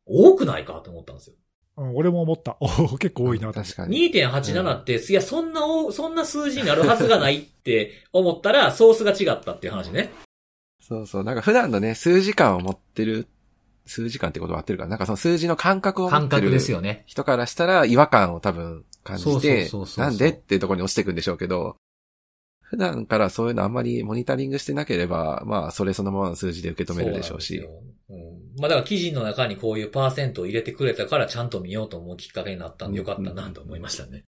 [0.07, 1.36] 多くないかと思ったんですよ。
[1.78, 2.57] うん、俺も思った。
[2.59, 3.53] お 結構多いな。
[3.53, 4.11] 確かに。
[4.11, 10.09] 2.87って、いや、そんなお、そんな数字になるはずがないって思ったら、ソースが違ったっていう話ね。
[10.82, 11.24] そうそう。
[11.24, 13.28] なんか普段のね、数時間を持ってる、
[13.86, 17.03] 数時間ってことは合ってるから、なんかその数字の感覚を持感ってる覚ですよね。
[17.05, 21.78] 人からしたら違和感を多分感じてそうそうそうそう、なんでっていうところに落ちていくんでしょうけど、
[22.62, 27.62] 普段からそういうのあんまりモニタリングしてなければ、まあ、それそのままの数字で受け止めるでしょうし。
[27.62, 28.38] そうなん。
[28.60, 34.24] まあだから記事の中にこういうパーセントを入れてくれたからちゃんと見ようと思うきっかけになったんでよかったなと思いましたね。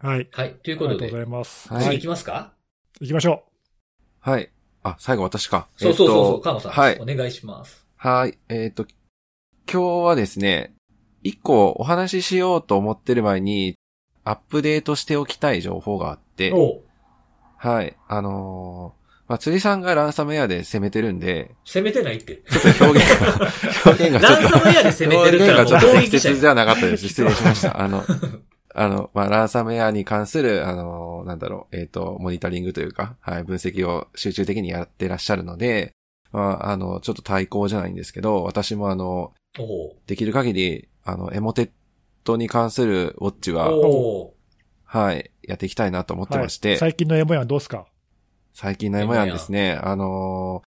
[0.00, 0.28] はい。
[0.32, 0.54] はい。
[0.54, 1.72] というあことで、りがとうございます。
[1.72, 2.52] はい次行きますか？
[3.00, 3.44] 行きましょ
[4.20, 4.50] はい。
[4.82, 5.68] あ、最後私か。
[5.76, 6.72] そうそうそうそう、えっとカノさん。
[6.72, 7.86] はいお願いします。
[7.96, 8.38] はい。
[8.48, 8.86] えっ、と、
[9.70, 10.74] 今日はですね、
[11.22, 13.74] 一個お話ししようと思ってる前に、
[14.28, 16.82] アップデートしておきたい情報があって、お
[17.56, 17.96] はい。
[18.06, 18.98] あのー
[19.28, 22.42] まあ、釣りさんがランサムエアで攻めてるんで、攻めてないって。
[22.48, 23.50] ちょっと表現が、
[23.84, 27.08] 表現がちょっとランサムウェアで攻めてるったらもう表現がちょっと適切ではなかったです。
[27.08, 27.76] 失礼しました。
[27.80, 28.04] あの、
[28.74, 35.92] あの、まあ、ランサムエアに関する、あの、なんだろう、えっ、と、モニタリングというか、はい、分析を集中的にやってらっしゃるので、
[36.32, 39.32] まあ、あの、ちょっと対抗じゃないんですけど、私もあの、
[40.06, 41.70] できる限り、あの、エモテッ
[42.28, 43.70] トに関するウォッチは、
[44.84, 46.28] はい、やっていきたいなと思っ。
[46.28, 47.86] てまして、最近のエモヤンどうすか？
[48.52, 50.62] 最近のエモヤンですね、あの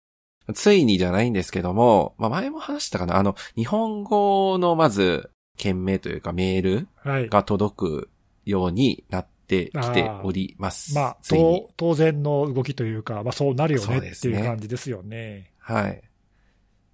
[0.55, 7.29] ついにじゃないんですけども、まあ前も話したかな、あの、日本語のまず、件名というかメールはい。
[7.29, 8.09] が届く
[8.45, 10.95] ようになってきております。
[10.95, 11.73] まあ、ついにと。
[11.77, 15.51] 当然の動きというか、まあそうなるよねっていう感じですよね。
[15.59, 16.01] はい。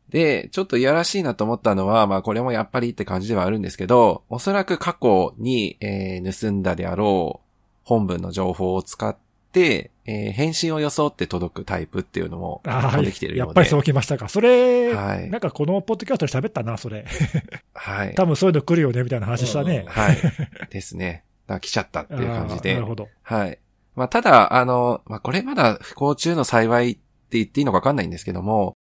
[0.09, 7.47] で、ちょっといやらしいなと思ったのは、まあこれもやっぱりって感じではあるんですけど、おそらく過去に、えー盗んだであろう
[7.83, 9.15] 本文の情報を使っ
[9.51, 13.49] て、えー返信を装って届くタイプっていうのもああ飛んできてるようで。
[13.49, 14.29] やっぱりそうきましたか。
[14.29, 17.05] それ、はいなんかこのポッドキャストで喋ったな、それ。
[17.73, 18.13] はい。
[18.15, 19.85] 多分そういうの来るよね、みたいな話したね。
[19.87, 20.17] はい。
[20.71, 21.23] ですね。
[21.61, 22.85] 来ちゃったっていう感じでなる。
[22.85, 23.07] ほど。
[23.23, 23.59] はい。
[23.95, 27.01] まあ、ただ、あの、まあ、これまだ不幸中の幸いって
[27.31, 28.76] 言っていいのかわかんないんですけども、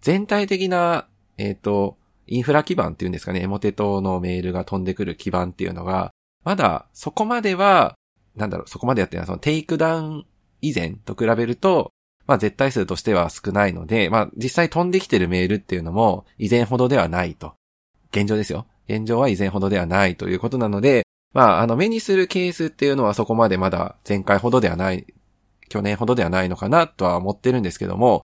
[0.00, 1.96] 全体的な、えっ、と、
[2.26, 6.12] インフラ基盤っていうんですかね、 Emotet のメールが飛んでくる基盤っていうのが、
[6.44, 7.96] まだそこまでは、
[8.36, 10.26] なんだろう、そこまでやってるのは、そのテイクダウン
[10.62, 11.92] 以前と比べると、
[12.26, 17.54] まあ絶対数としては少ないので、まあ実際飛んできてるメールっていうのも以前ほどではないと。
[18.12, 18.66] 現状ですよ。
[18.88, 25.06] 現状は以前ほどではないということなので、まああの目にするケースっていうのはそこまでまだ前回ほどではない、
[25.68, 28.22] 去年ほどではないのかなとは思ってるんですけども、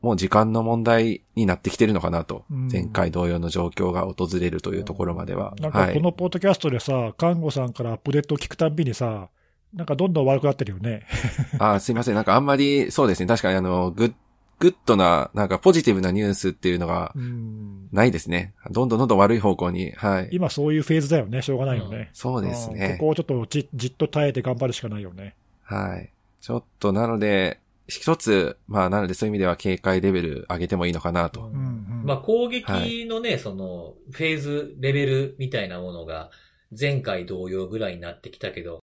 [0.00, 2.44] もう時間の問題になってきてるのかなと。
[2.50, 5.54] うん前回同様の状況が訪れるというところまでは。
[5.60, 6.00] なんかこはい。
[6.02, 9.28] のポッドキャストでさ、看護さんからアップデートを聞くたんびにさ、
[9.74, 11.02] なんかどんどん悪くなってるよね。
[11.58, 12.14] あすいません。
[12.14, 13.26] なんかあんまり、そうですね。
[13.26, 14.12] 確かにあの、グッ、
[14.60, 17.88] グッドな、なんかポジティブなニュースっていうのがうん。
[17.92, 18.54] ないですね。
[18.70, 19.92] どんどんどんどん悪い方向に。
[19.92, 20.28] はい。
[20.32, 21.42] 今そういうフェーズだよね。
[21.42, 22.10] しょうがないよね。
[22.12, 23.06] そうですうんねこ。
[23.06, 25.34] こをちょっとじじっと耐えて頑張るしかないよね。
[25.64, 26.10] はい。
[26.40, 27.58] ちょっとなので、
[27.88, 31.40] 一つ、まあなのでそういう意味では警戒レベル上げてもいいのかなと。
[31.40, 36.30] うんうんまあ攻撃のね、その、フェーズ、レベルみたいなものが、
[36.78, 38.80] 前回同様ぐらいになってきたけど、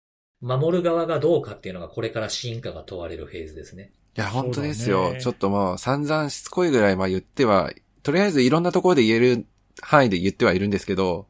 [0.41, 3.91] 守る側がどうかっていうのがこれから進化が問われるフェーズですね。
[4.17, 5.13] いや、本当ですよ。
[5.13, 7.71] ねちょっともう散々しつこいぐらいまあ言っては、
[8.03, 9.45] とりあえずいろんなところで言える
[9.81, 11.27] 範囲で言ってはいるんですけど、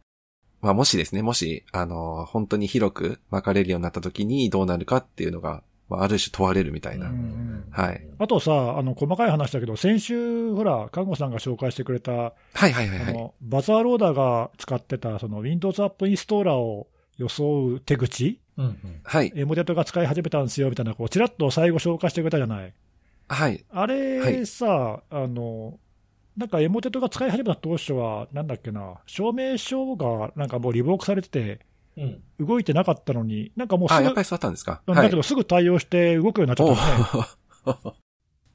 [0.61, 7.07] まあもしですね、もし、あの、本当に広く巻かれるようになった時にどうなるかっていうのが、まあある種問われるみたいな。
[7.07, 8.01] んはい。
[8.17, 12.99] あとさ、あの、細かい話だけど、先週、ほら、看護さんが紹介してくれた、はいはいはいはい。
[13.09, 16.87] あの、バザーローダーが使ってた、その、Windows アップインストーラーを
[17.17, 18.77] 装う手口、うんうん。
[19.03, 19.31] はい。
[19.35, 22.73] エモデートが使い始めたんですよ、みたいな、こう、ちらっと最後紹介してくれたじゃない？
[23.27, 23.63] はい。
[23.71, 25.79] あはれいさ、あの、
[26.35, 31.59] なんかエモテットが使い始めた当初は、なんだっけな、証明書がなんかもうリボークされてて、うん。
[32.39, 34.81] 動いてなかったのに、なんかもうすあ、ぐ、やっぱりそうだったんですか。
[34.87, 35.03] うんはい。
[35.05, 37.93] だけどすぐ対応して動くようになっちゃおったー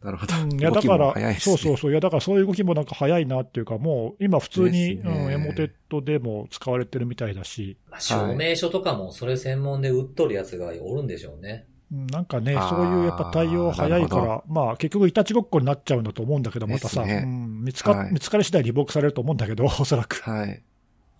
[0.05, 0.35] なるほど。
[0.35, 0.43] ね。
[0.43, 11.67] うん、いや動きもだから、早いですねそうそうそう、いやだからそういう動きもなんか早いなっていうか、もう今普通に、うん、エモテットでも使われてるみたいだし、まあ証明書とかもそれ専門で売っとるやつがおるんでしょうね。
[11.91, 20.17] うん、なんかねそういうやっぱ対応早いから、まあ結局いたちごっこになっちゃうんだと思うんだけど、またさ、ねうん、見つか、はい見つかり次第リボークされると思うんだけど、おそらく。
[20.23, 20.63] はい。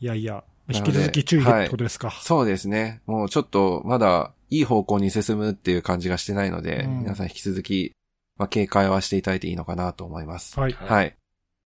[0.01, 2.11] いやいや、引き続き注意でってことですか。
[2.23, 3.03] そうですね。
[3.07, 7.93] もうちょっとまだいい方向に進むっていう感じがしてないので、うん皆さん引き続き、
[8.39, 10.59] まあ、警戒はしていただいていいのかなと思います。
[10.59, 10.73] はい。
[10.73, 11.17] はいはい。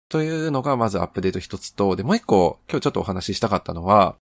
[0.09, 4.17] というのがまずアップデート一つと、で、もう一個今日ちょっとお話ししたかったのは、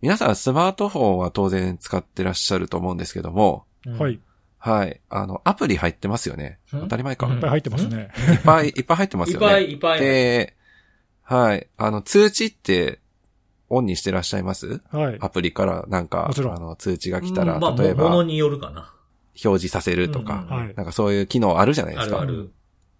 [0.00, 4.12] 皆さんスマートフォンは当然使ってらっしゃると思うんですけども、うんはい。
[4.12, 4.20] い
[4.58, 5.00] はい。
[5.10, 6.58] あの、アプリ入ってますよね。
[6.72, 7.26] うん当たり前か。
[7.26, 8.10] うんいっぱい入ってますね。
[8.38, 9.46] っぱい、いっぱい入ってますよね。
[9.46, 10.00] いっぱいいっぱい。
[10.00, 10.56] で、
[11.22, 11.66] はい。
[11.76, 13.00] あの、通知って
[13.74, 14.80] オンにしてらっしゃいます？
[14.90, 15.18] はい。
[15.20, 18.92] アプリからなんか、もちろんあの、通知が来たら、例えば、ものによるかな。
[19.44, 20.74] 表示させるとか、うんはい。
[20.76, 22.16] なんかそういう機能あるじゃないであすか。
[22.18, 22.52] るある。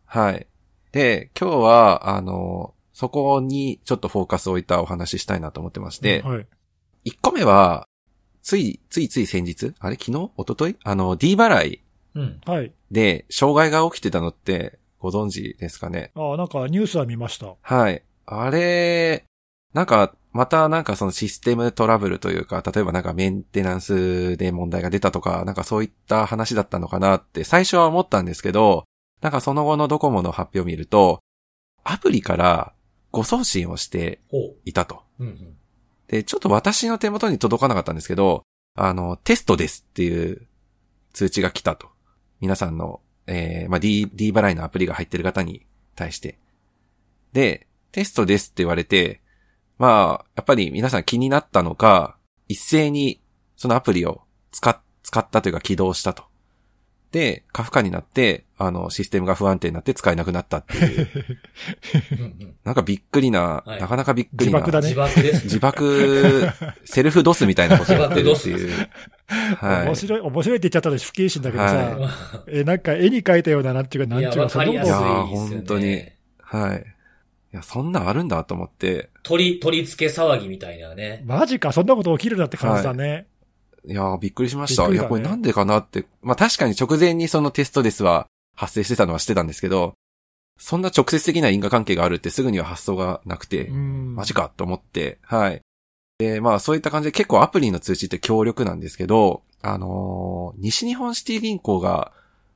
[0.07, 0.47] はい。
[0.93, 6.47] で、今日は、あの、そこにちょっとフォーカスを置いたお話ししたいなと思ってまして、はい。
[7.11, 7.87] 1個目は、
[8.43, 9.97] つい、ついつい先日あれ？
[9.97, 10.31] 昨日？
[10.37, 10.77] 一昨日？
[10.85, 11.81] あの、D 払い
[12.15, 12.41] うん。
[12.47, 12.73] はい。
[12.91, 16.13] で、障害が起きてたのってご存知ですかね？
[16.15, 17.55] ああ、なんかニュースは見ました。
[17.61, 18.03] はい。
[18.27, 19.25] あれ、
[19.73, 28.85] なんか、またなんかそのシステムトラブルというか、例えばなんかメンテナンスで問題が出たとか、なんかそういった話だったのかなって最初は思ったんですけど、
[29.23, 31.21] なんかその後のドコモの発表を見ると、
[31.85, 32.75] アプリから
[33.13, 35.03] 誤送信をしてほいたと。
[35.21, 35.25] う。
[35.25, 35.57] うんうん。
[36.09, 38.43] で、ちょっと私の手元に届かなかったんですけど、
[38.77, 40.49] あの、テストですっていう
[41.13, 41.89] 通知が来たと。
[42.41, 45.65] 皆さんの、えー、まあ、D、D 払いのアプリが入ってる方に
[45.95, 46.41] 対して。
[47.33, 49.23] で、テストですって言われて、
[49.79, 52.17] まあ、やっぱり皆さん気になったのか、
[52.49, 53.21] 一斉に
[53.57, 54.23] そのアプリを
[54.53, 56.23] 使っ、使ったというか起動したと。
[56.23, 56.27] っ
[57.15, 61.09] て、過負荷になって、あの、システムが不安定になって使えなくなったっていう。
[62.65, 64.59] なんかびっくりな、はいなかなかびっくりな。
[64.59, 65.45] 自爆だね自爆です。
[65.45, 66.49] 自爆、
[66.85, 68.89] セルフドスみたいなことやってるっていう。
[69.29, 69.95] はい面。
[69.95, 75.55] 白い、面白いって言っちゃったら不謹慎だけどさ、は え、なんか絵に描いたような、なんていうか、なんいや、ていうか、そのわかりやすいやーですよね。
[75.57, 76.05] 本当に
[76.41, 76.94] はい。
[77.55, 81.23] いや、そんなんあるんだと思って、取り、取り付け騒ぎみたいなね。
[81.25, 83.29] マジか、そんなこと起きるなって感じだね。
[83.87, 84.89] いやーびっくりしました。
[84.89, 86.05] いや、これなんでかなって。
[86.21, 88.27] まあ確かに直前にそのテストデスは
[88.57, 89.95] 発生してたのはしてたんですけど、
[90.59, 94.17] そんな直接的な因果関係があるってすぐには発想がなくて、うん。
[94.17, 95.61] マジかと思って、はい。
[96.19, 102.11] で、まあそういった感じで結構アプリの通知って強力なんですけど、あのー西日本シティ銀行が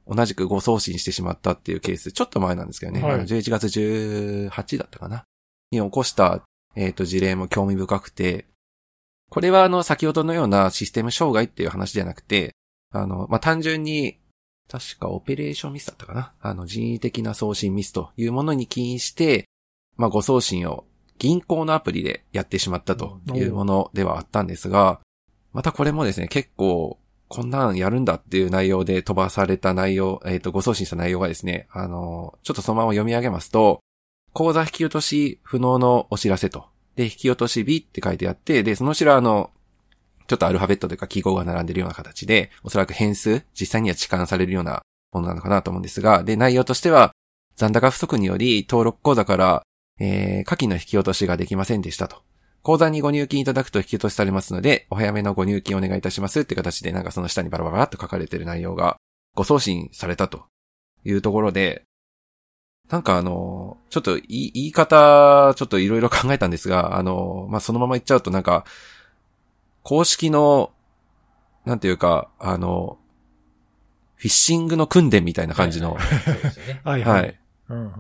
[0.09, 3.15] 同じく誤送信してしまったっていうケース、ちょっと前なんですけどね、はい。
[3.15, 5.25] あの11月18だったかな。
[5.71, 6.43] に起こした、
[6.77, 8.47] えっ、と、事例も興味深くて、
[9.31, 12.55] これはあの、先ほどのようなシステム障害っていう話じゃなくて、
[12.91, 14.19] あの、まあ、単純に、
[14.71, 16.33] 確かオペレーションミスだったかな。
[16.41, 19.47] あの、人為的な送信ミスというものに起因して、
[19.97, 20.85] まあ、誤送信を
[21.19, 25.01] 銀行のアプリでやってしまったというものではあったんですが、
[25.53, 26.99] またこれもですね、結構、
[27.29, 33.81] こんなんやるんだっていう内容で飛ばされた内容、えっ、と、誤送信した内容がですね、あの、ちょっとそのまま読み上げますと、
[34.33, 36.67] 口座引き落とし不能のお知らせと。
[36.97, 39.51] で、引き落とし B って書いてあって、で、その後ろあの、
[40.27, 47.13] ちょっとアルファベットというか記号が並んでるような形で、おそらく変数、実際には置換されるようなものなのかなと思うんですが、で、内容としては、
[47.57, 49.63] 残高不足により登録口座から、
[50.01, 52.23] えー、下記の引き落としができませんでしたと。
[52.63, 58.97] 口座にご入金いただくと引き落としされますので、お早めのご入金お願いいたしますって形で、なんかその下にバラバラっと書かれてる内容が、
[59.35, 60.45] ご送信されたと
[61.05, 61.83] いうところで、
[62.91, 68.65] なんかあの、ちょっと言い方、ちょっといろいろ考えたんですが、あの、まあ、そのまま言っちゃうとなんか、
[69.83, 70.73] 公式の、
[71.67, 72.99] なんていうか、あの、
[74.17, 76.81] フィッシングの訓練みたいな感じの、はいはいそうですよね。
[76.83, 77.29] はいははい。
[77.29, 77.35] い。
[77.69, 77.93] うん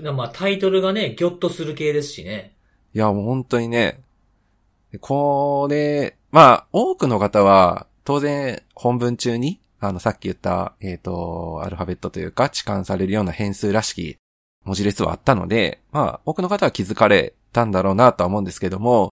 [0.00, 0.16] うん。
[0.16, 2.55] まあ、タイトルがね、ギョッとする系ですしね。
[2.96, 4.00] いや、もう本当にね、
[5.02, 14.16] これ、まあ、多くの方は、当然、本文中に、あの、さっき言った、えっ、と、アルファベットというか、置換されるような変数らしき
[14.64, 19.10] 文字列はあったので、まあ、多くの方は気づかれたんだろうなとは思うんですけども、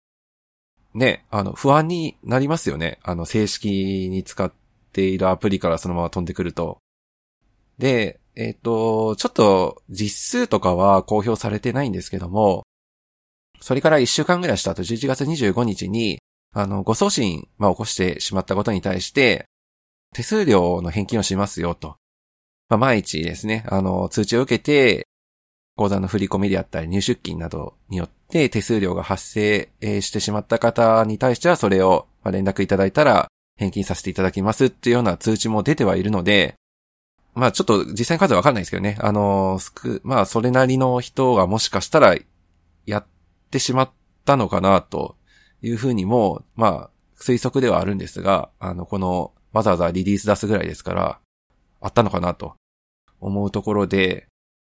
[0.93, 2.99] ね、あの、不安になりますよね。
[3.01, 4.51] あの、正式に使っ
[4.91, 6.79] ているアプリからそのまま飛んでくると。
[7.77, 12.65] で、えっ、と、ちょっと実数とかは公表されてないんですけども、
[13.61, 16.19] それから1週間ぐらいした後、11月25日に、
[16.53, 19.45] あの、誤送信、まあ、起こしてしまったことに対して、
[20.13, 21.97] 手数料の返金をしますよ、と。
[22.69, 25.07] まあ、毎日ですね、あの、通知を受けて、
[25.75, 29.69] 口座の振り込みであったり、入出金などによって手数料が発生
[30.01, 36.55] してしまった方に対しては、それを連絡いただいたら、返金させていただきますっていうような通知も出てはいるので、
[37.35, 38.97] まあちょっと実際に数はわかんないですけどね。
[38.99, 42.15] あの、すく、まあそれなりの人がもしかしたら
[42.85, 43.05] やっ
[43.49, 43.91] ってしまっ
[44.25, 45.15] たのかなと
[45.63, 46.89] いうふうにも、まあ
[47.19, 51.19] 推測ではあるんですが、あの、このわざわざリリース出すぐらいですから、
[51.81, 52.55] あったのかなと
[53.19, 54.27] 思うところで、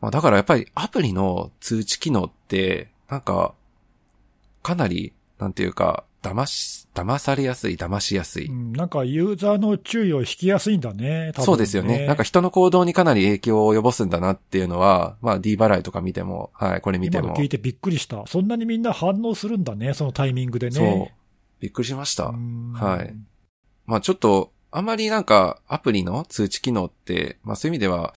[0.00, 3.54] まあだからやっぱりアプリの通知機能って、なんか、
[4.62, 8.46] かなり、なんていうか、騙し、騙されやすい、騙しやすい。
[8.46, 12.06] うんなんかユーザーの注意を引きやすいんだね、多分そうですよね。
[12.06, 17.44] なんか人の行動にかなり影響を及ぼすんだなっていうのは、まあ D 払いとか見ても、はい、これ見ても今の聞。
[17.44, 18.26] いてびっくりした。
[18.26, 20.76] そんなにみんな反応するんだね、そのタイミングでね。
[20.76, 21.08] そう。
[21.60, 22.26] びっくりしました。
[22.26, 23.14] うんはい。
[23.86, 28.14] まあちょっと、あまりなんかアプリの通知機能って、まあそういう意味では、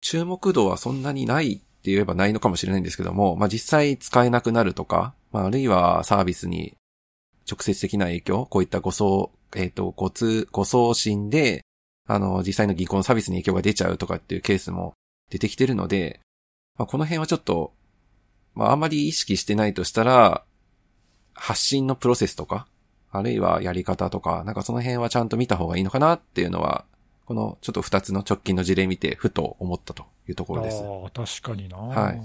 [0.00, 6.76] 注目度はそんなにないって言えばないのかもしれないんですけども、まあ実際使えなくなるとか、まああるいはサービスに
[7.50, 11.64] 直接的な影響、こういった誤送、えっ、と、誤通、誤送信で、
[12.06, 14.94] あの、実際の銀行のサービスに影響が出ちゃうとかっていうケースも
[15.30, 16.20] 出てきてるので、
[16.76, 17.72] まあこの辺はちょっと、
[18.54, 20.44] まああまり意識してないとしたら、
[21.34, 22.66] 発信のプロセスとか、
[23.10, 26.84] あるいはやり方とか、なんかその辺はちゃんと見た方がいいのかなっていうのは、
[27.24, 30.82] このちょっと二つの直近の事例見て、ふと思ったというところです。
[30.82, 31.76] ああ、確かにな。
[31.78, 32.20] はい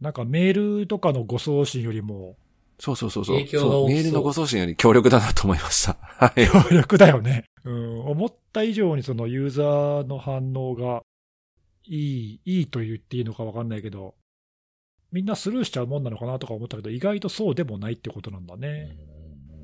[0.00, 2.36] なんかメールとかの誤送信よりも
[2.80, 3.36] そうそうそうそう。
[3.36, 5.96] 影響がそう大きそうメールのご送信より強力だなと思いました。
[6.00, 6.46] はい。
[6.46, 7.44] 強力だよね。
[7.64, 11.02] うん、思った以上にそのユーザーの反応が
[11.84, 14.14] いい、いいと言っていいのかわかんないけど、
[15.12, 18.96] みんなスルーしちゃうもんなのかなとか思ったけど、意外とそうでもないってことなんだね。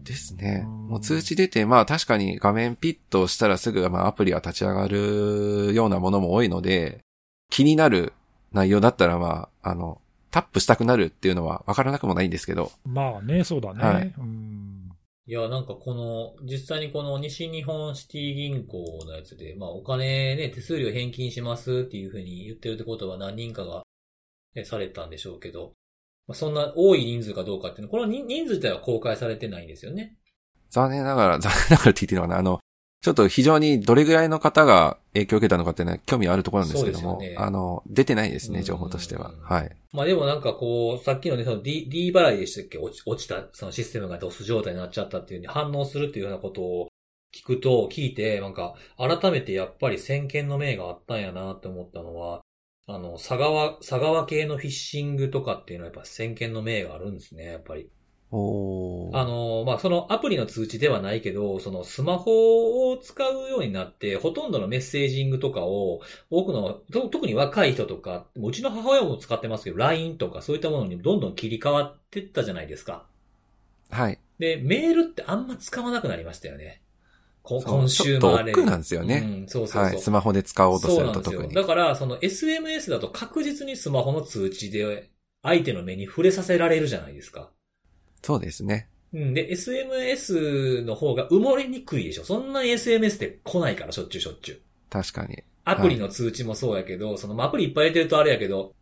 [0.03, 0.65] ですね。
[0.65, 7.01] うんもう通知出て、まあ確かに画面ピッと押したらすぐまあアプリは立ち上がるようなものも多いので、
[7.51, 8.13] 気になる
[8.53, 10.01] 内容だったらまあ、あの、
[10.37, 13.83] タップしたくなるっていうのはわからなくもないんですけど、まあね、そうだね。
[13.83, 14.83] はいうん
[15.29, 23.83] いや、なんかこの、実際にこの西日本シティ銀行のやつで、まあお金ね、手数料返金しますっていうふうに言ってるってことは何人かが、
[24.55, 25.73] ね、されたんでしょうけど、
[26.29, 30.17] まあ、そんな多い人数かどうかっていうの、この人人数自体は公開されてないんですよね。
[30.71, 32.61] 残念ながら、残念ながらって言っていいのかなあの、
[33.03, 39.33] ちょっと非常にどれぐらいの方が影響を受けたのかっていうのは興味あるところなんですけども、ねあの、出てないですね、うん情報としては。
[39.43, 39.71] はい。
[39.93, 42.79] まあでもなんかこう、さっきのね、その D, D 払いでしたっけ？
[42.79, 46.89] 落ち落ちた、そのシステムがドス状態になっちゃったっていうに反応するっていうようなことを
[47.33, 52.41] 聞くと、聞いて、なんか、改めてやっぱり先見の明があったんやなって思ったのは、
[52.89, 57.91] あの、佐川、佐川系のフィッシングとかっていうのはやっぱ先見の明があるんですね、やっぱり。
[59.13, 73.07] あの、まあ、そのアプリの通知ではないけど、そのスマホを使うようになって、ほとんどのメッセージングとかを、多くの、と特に若い人とか、うちの母親も使ってますけど、LINE とかそういったものにどんどん切り替わってったじゃないですか。
[73.91, 74.19] はい。
[74.39, 76.83] で、メールってあんま使わなくなりましたよね。
[77.43, 78.53] 今週ちょっともあれ。
[78.53, 79.83] 億劫なんですよねうん、そうそうそう。
[79.85, 79.99] はい。
[79.99, 81.33] スマホで使おうとすそうなんですよ。
[81.33, 81.55] ると特に。
[81.55, 85.11] だから、その SMS だと確実にスマホの通知で
[85.43, 87.51] 相手の目に触れさせられるじゃないですか。
[88.23, 88.89] そうですね。
[89.13, 89.35] うん。
[89.35, 92.25] で、SMS の方が埋もれにくいでしょ。
[92.25, 94.61] そんなに SMS って来ないから、しょっちゅうしょっちゅう。
[94.91, 95.43] 確かに。
[95.65, 98.73] アプリの通知もそうやけど、そのまあアプリいっぱい入れてるとあれやけど、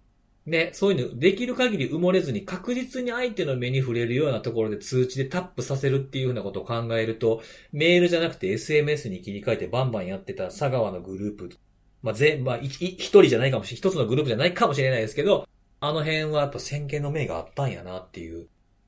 [0.47, 11.51] ね、そういうのできる限り埋もれずに確実に相手の目に触れるようなところで通知でタップさせるっていうふうなことを考えると、メールじゃなくて SMS に切り替えてバンバンやってた佐川のグループ、
[12.03, 15.49] まあ、全、まあ、いい一人じゃないかもしれ、一つのグループじゃないかもしれないですけど、
[15.81, 18.47] あの辺はやっぱ先見の明があったんやなっていう。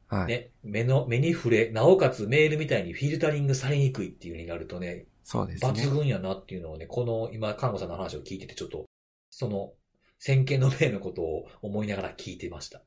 [0.09, 0.27] はい。
[0.27, 5.71] ね、目の、目に触れ、なおかつメールみたいにフィルタリングされにくいっていう風になるとね、そうですね。
[5.71, 8.85] 抜群やなっていうのをね、この今、看護さんの話を聞いててちょっと、
[9.31, 9.73] その、
[10.19, 12.79] 先見の明のことを思いながら聞いてました。
[12.79, 12.87] だか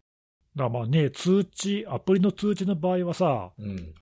[0.56, 3.94] らまあね、通知、アプリの通知の場合はさ、うん。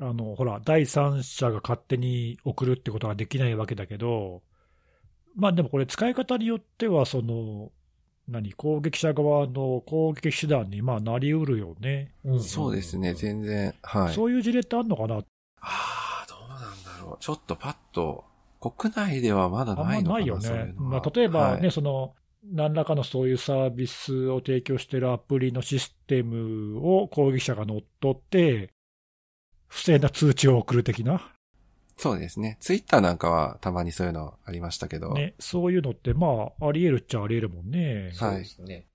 [0.00, 4.42] あの、ほら、第三者が勝手に送るってことができないわけだけど、
[5.34, 7.72] まあでもこれ使い方によっては、その、
[8.28, 12.12] 何、攻撃者側の攻撃手段にまあなりうるよね。
[12.24, 13.74] うんそうですね、全然。
[13.82, 14.14] はい。
[14.14, 15.16] そういう事例ってあるのかな？
[15.16, 15.22] あ
[15.60, 17.16] あ、どうなんだろう。
[17.20, 18.24] ちょっとパッと、
[18.60, 20.74] 国内ではまだあんないのかなまないよね。
[20.76, 22.14] まあ、例えばね、はいその、
[22.44, 28.70] 何らかのそういうサービスを提供しているアプリのシステムを攻撃者が乗っ取って、
[29.68, 31.32] 不正な通知を送る的な、
[31.98, 32.56] そうですね。
[32.60, 35.12] ツイッターなんかはたまにそういうのありましたけど。
[35.12, 38.12] ね、そういうのって、まあ、あり得るっちゃあり得るもんね。
[38.14, 38.86] そうですね。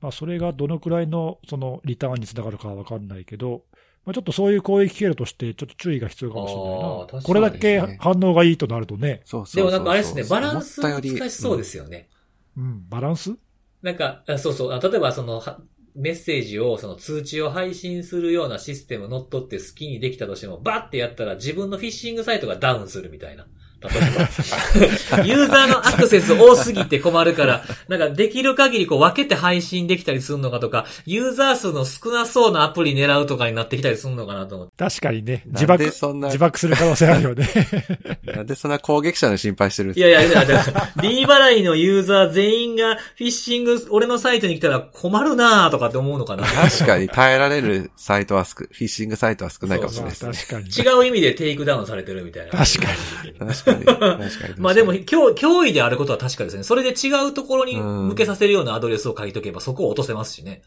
[0.00, 3.64] まあ、それがどのくらいのそのリターンにつながるかは分かんないけど、
[4.04, 7.26] まあ、ちょっとそういう攻撃経路として、ちょっと注意が必要かもしれないな。
[7.26, 12.10] これだけ反応がいいとなるとね、そうそうそうそうでもなんかあれですね、バランス難しそうですよね。
[12.58, 13.34] うん、バランス？
[13.80, 15.58] なんか、あそうそう、あ例えばその、は
[15.94, 23.46] メッセージを、その通知を配信するようなシステム乗っ取って好きにできたとしても、バッてやったら自分のフィッシングサイトがダウンするみたいな。
[23.88, 25.24] 例えば。
[25.24, 34.74] ユーザーのアクセス多すぎて困るから、なんかできる限りこう分けて配信できたりするのかとか、ユーザー数の少なそうなアプリ狙うとかになってきたりするのかなと思って。
[34.76, 37.48] 確かにね、自なん爆でそんな、自爆する可能性あるよね。
[38.24, 46.44] なんでそんな攻撃者の心配してるんですいやいや、いや、だから D 払いのユーザー全員がフィッシング、俺のサイトに来たら困るなとかって思うのかな。
[46.44, 50.32] 確かに耐えられるサイトは少、フィッシングサイトは少ないかもしれないですね。
[50.32, 50.68] 確かに。
[50.68, 52.52] 違う意味でテイクダウンされてるみたいな。
[52.52, 52.88] 確か
[53.24, 53.32] に。
[53.32, 53.73] 確かに。
[53.78, 54.54] 確かに。
[54.58, 56.62] まあでも、脅脅威であることは確かですね。
[56.62, 60.62] それで違うところにうん向けさせるようなアドレスを書いとけば、そこを落とせますしね。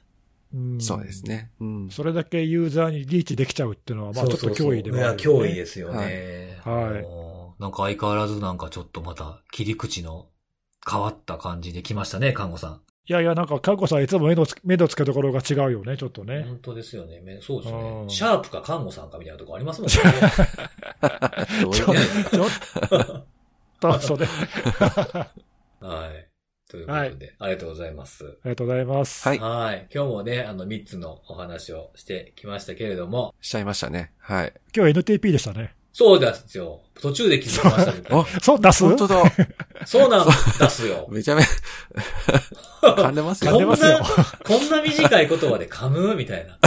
[0.53, 1.25] うんそうです。
[1.25, 1.51] ね。
[1.59, 1.89] うん。
[1.89, 5.23] それだけユーザーにリーチできちゃうっていうのは、まあちょっと脅威ではある、ね。
[5.23, 6.59] いや、脅威ですよね。
[6.63, 10.27] はいはいもうなんか相変わらずなんかちょっとまた切り口の
[10.89, 12.81] 変わった感じで来ましたね、看護さん。
[13.09, 16.43] いやいや、なんか、看護さんいつも目のつ目の付けどころが違うよね、ちょっとね。
[16.43, 17.21] 本当ですよね。
[17.21, 18.05] めそうですねう。
[18.05, 19.95] んシャープか看護さんかみたいなとこありますもんね。
[21.71, 23.25] ちょちょっ
[23.79, 24.27] と、それ。
[25.79, 26.27] あはい。
[26.69, 28.25] ということで、ありがとうございます。
[28.25, 29.25] りがとうございます。
[29.25, 29.87] はいはい。
[29.93, 34.11] 今日もね、あの、3つのお話をしてきましたけれども、しちゃいましたね。
[34.17, 34.53] はい。
[34.75, 35.73] 今日 NTP でしたね。
[35.97, 36.81] そうですよ。
[37.01, 38.19] 途中で気づきましたけど。
[38.21, 38.83] あ、そう、出す？
[38.83, 39.23] 本当だ。
[39.87, 40.33] そうなんで
[40.69, 41.07] すよ。
[41.09, 41.41] めちゃめ、
[42.85, 43.53] 噛んでますよ。
[43.53, 43.99] 噛んでますよ。
[44.45, 46.13] こんな短い言葉で噛む？
[46.13, 46.59] みたいな。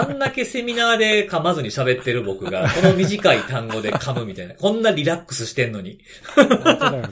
[0.00, 4.54] あんだけセミナーで噛まずに喋ってる僕が、この短い単語で噛むみたいな。
[4.54, 5.98] こんなリラックスしてんのに。
[6.34, 7.08] 本当だよね。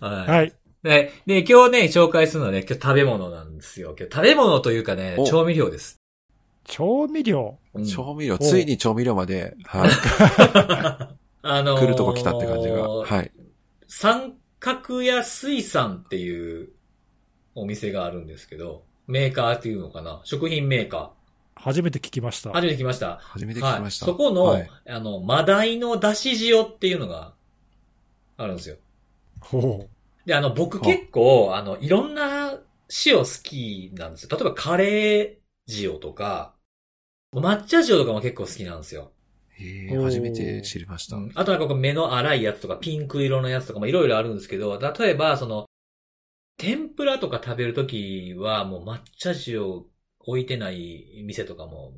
[0.00, 0.30] はい。
[0.30, 0.52] はい。
[0.82, 3.96] で、で今日ね、紹介するのはね、今日食べ物なんですよ。
[3.98, 6.03] 今日食べ物というかね、お調味料です。
[6.64, 7.58] 調味料。
[7.74, 9.90] うん調味料、おついに調味料まで、はい。
[11.42, 12.88] あのー来るとこ来たって感じが。
[12.88, 13.30] はい。
[13.88, 16.70] 三角屋水産っていう
[17.54, 20.20] お店があるんですけど、メーカーっていうのかな？
[20.24, 21.12] 食品メーカ
[21.56, 22.52] 初めて聞きました。
[22.52, 23.18] 初めて来ました。
[23.22, 24.06] 初めて聞きました。
[24.06, 27.32] はい、そこの、はいあの、マダイのだし塩っていうのが
[28.36, 28.76] あるんですよ。
[29.40, 29.86] ほ
[30.26, 32.58] で、あの、僕結構、あの、いろんな
[33.06, 34.30] 塩好きなんですよ。
[34.32, 35.34] 例えばカレー
[35.68, 36.53] 塩とか、
[37.40, 39.12] 抹茶塩とかも結構好きなんですよ。
[39.56, 41.16] へえ、初めて知りました。
[41.16, 45.66] うんあとなんかこう目の粗いやつとかピンク色のやつとかもいろいろあるんですけど、例えばその、
[46.56, 49.84] 天ぷらとか食べるときはもう抹茶塩
[50.20, 51.92] 置いてない店とかも、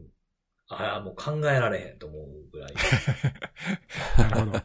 [0.69, 2.73] ああ、もう考えられへんと思うぐらい。
[2.73, 2.75] う。
[4.21, 4.63] なるほど。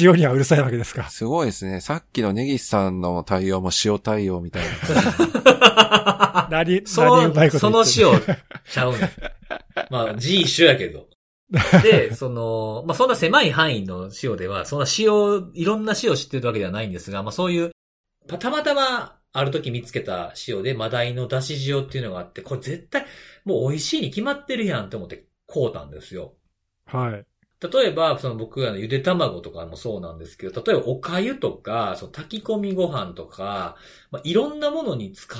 [0.00, 1.10] 塩にはうるさいわけですか。
[1.10, 1.80] すごいですね。
[1.80, 6.48] さっきのネギスさんの対応も塩対応みたいな。
[6.50, 8.36] 何、そ何うまいの、そのこと言って塩
[8.72, 9.10] ちゃうねん。
[9.90, 11.08] まあ字一緒やけど。
[11.82, 17.70] で、その、まあそんな狭い範囲の塩では、そんな塩、いろんな塩知ってるわけではないんですが、まあそういう、
[18.26, 23.04] たたまたまある時見つけた塩で、マダイのだし塩っていうのがあって、これ絶対
[23.44, 26.34] もう美味しいに決まってるやんって思って買うたんですよ。
[26.86, 27.26] はい。
[27.72, 33.76] 例えば、その僕らのゆで卵とかもそうなんですけど、例えばお粥とか、その炊き込みご飯とか、
[34.10, 35.36] まあ、いろんなものに使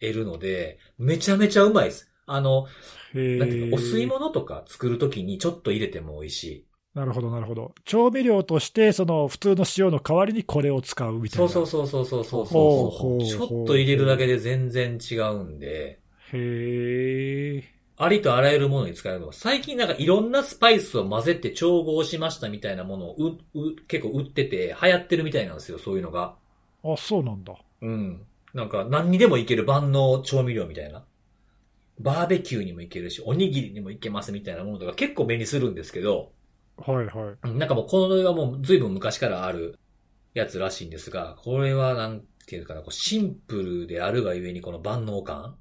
[0.00, 2.10] えるので、めちゃめちゃうまいです。
[2.26, 2.66] あの、
[3.36, 6.64] なんていうか、お吸い物とか作るときにちょっと入れても美味しい。
[6.94, 7.74] なるほど、なるほど。
[7.84, 11.48] 調味料として、その普通の塩の代わりにこれを使うみたいな。
[11.48, 15.98] そうそうそうそうそうそうちょっと入れるだけで全然違うんで、
[16.32, 17.64] へえ。
[17.96, 26.36] ありとあらゆるものに使えるのが、最近なんかいろんなスパイスを混ぜて調合しましたみたいなものをう、う、結構売ってて流行ってるみたいなんですよ、そういうのが。
[26.84, 27.54] あ、そうなんだ。
[27.82, 28.26] うん。
[28.52, 31.04] なんか何にでもいける万能調味料みたいな。
[31.98, 36.32] バーベキューにもいけるし、おにぎりにもいけますみたいなものとか結構目にするんですけど、
[36.76, 37.48] はいはい。
[37.50, 39.78] うんなんかもうこれはもう随分昔からある
[40.34, 45.56] やつらしいんですが、これはなんていうかな、こうシンプルであるがゆえにこの万能感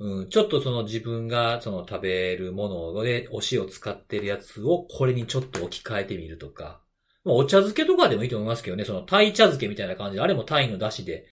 [0.00, 6.80] うん、ちょっとその自分がその食べるものでお塩使ってるやつをこれにちょっと置き換えてみるとか。
[7.24, 11.30] まあお茶漬けとかでもいいと思いますけどね、そのタイ茶漬けみたいな感じで、あれもタイの出汁で、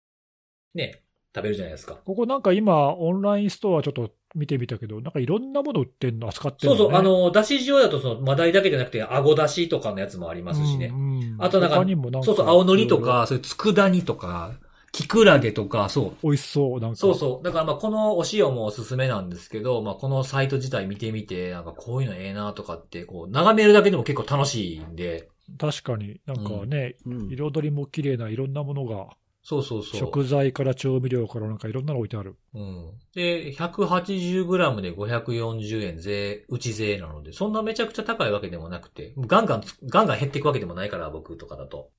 [0.75, 1.01] ね、
[1.33, 1.95] 食べるじゃないですか。
[2.05, 6.77] ここなんか今、オンラインストアちょっと見てみたけど、なんかいろんなもの売ってんの、扱ってるの、ね？
[6.79, 10.87] そうそう、あの、だし塩だとその、マダイだけじゃなくて、あごだしとかのやつもありますしね。
[10.87, 14.51] うんうんあとなんかんかそうそう、青のりとか、そういう佃煮とか、
[14.91, 16.27] キクラゲとか、そう。
[16.27, 16.95] 美味しそう、なんか。
[16.97, 17.45] そうそう。
[17.45, 29.07] だからまあこのお塩もおすすめなんですけど、まあこのサイト自体見てみて、なんかこういうのええなとかって、こう、眺めるだけでも結構楽しいんで、確かに、なんかね、うん彩りも綺麗ないろんなものが、
[29.43, 29.99] そうそうそう。
[29.99, 32.35] 食材から調味料からなんかいろんなの置いてある。
[32.53, 32.93] うん。
[33.15, 41.89] で、180g で540円税、内税なので、そんなめちゃくちゃ高いわけでもなくて、ガンガンつ、ガンガン減っていくわけでもないから、僕とかだと。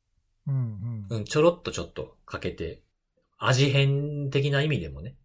[0.46, 1.16] うんうん。
[1.18, 2.82] うん、ちょろっとちょっとかけて、
[3.38, 5.16] 味変的な意味でもね。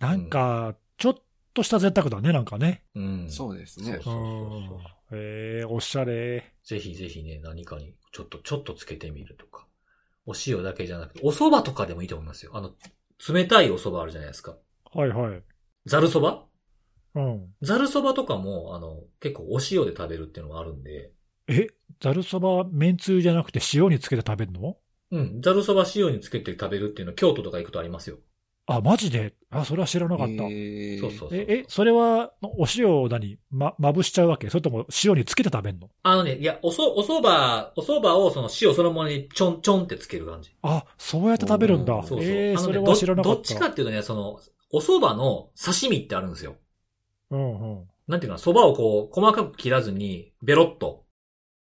[0.00, 1.14] なんか、ちょっ
[1.54, 2.82] とした贅沢だね、なんかね。
[2.96, 3.30] うん。
[3.30, 4.02] そうですねそう。
[4.02, 4.78] そうそうそう
[5.12, 6.52] えー、おしゃれ。
[6.64, 9.63] ぜひぜひね、何かにちょっと、ちょっとつけてみるとか。
[10.26, 12.52] お塩だけじゃなくて、お蕎麦とかでもいいと思いますよ。
[12.54, 12.72] あの、
[13.32, 14.56] 冷たいお蕎麦あるじゃないですか。
[14.92, 15.42] はいはい。
[15.86, 16.38] ざる蕎麦
[17.14, 17.54] うん。
[17.62, 21.12] ざる蕎麦とかも、あの、結構お塩で食べるっていうのがあるんで、
[21.46, 21.66] え、
[22.00, 24.76] ざるそば、めんつゆじゃなくて塩につけて食べるの？
[25.10, 28.18] うん、ざる蕎麦塩につけて食べるっていうのは京都とか行くとありますよ。
[28.66, 29.34] あ、マジで？
[29.50, 30.32] あ、それは知らなかった。
[30.32, 31.38] へーそうそうそう。
[31.38, 33.38] え、え、それは、お塩を何？
[33.50, 34.48] ま、まぶしちゃうわけ？
[34.48, 35.90] それとも塩につけて食べるの？
[36.02, 40.50] あのね、いや、おそ、お蕎麦、お蕎麦をその塩そのものにちょんちょんってつける感じ。
[40.62, 41.92] あ、そうやって食べるんだ。
[42.02, 42.18] そうそう。
[42.22, 43.36] えー、あのねそれは知らなかった。
[43.36, 46.56] どどっちかっていうとね、その、お蕎麦の刺身ってあるんですよ。
[47.30, 47.84] うんうん。
[48.08, 51.04] なんていうかな、蕎麦をこう、細かく切らずに、ベロッと。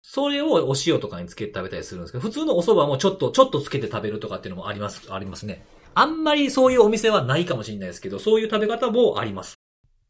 [0.02, 5.64] それをお塩とかにつけて食べたりするんですけど、普通のお蕎麦もちょっと、ちょっとつけて食べるとかっていうのもあります、ありますね。
[5.94, 9.56] あんまりそういうお店はないかもしれないですけど、そういう食べ方もあります。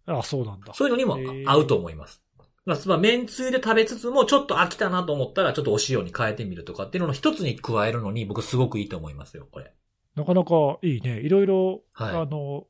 [0.06, 0.74] あ、そうなんだ。
[0.74, 1.18] そういうのにも
[1.50, 2.22] 合うと思います。
[2.66, 9.74] まあ、麺つゆで食べつつも、ちょっと飽きたなと思ったら、ちょっとお塩に変えてみるとかっていうのの一つに加えるのに、僕すごくいいと思いますよ、これ。
[10.16, 11.20] なかなかいいね。
[11.22, 12.68] いろいろ、はいあの、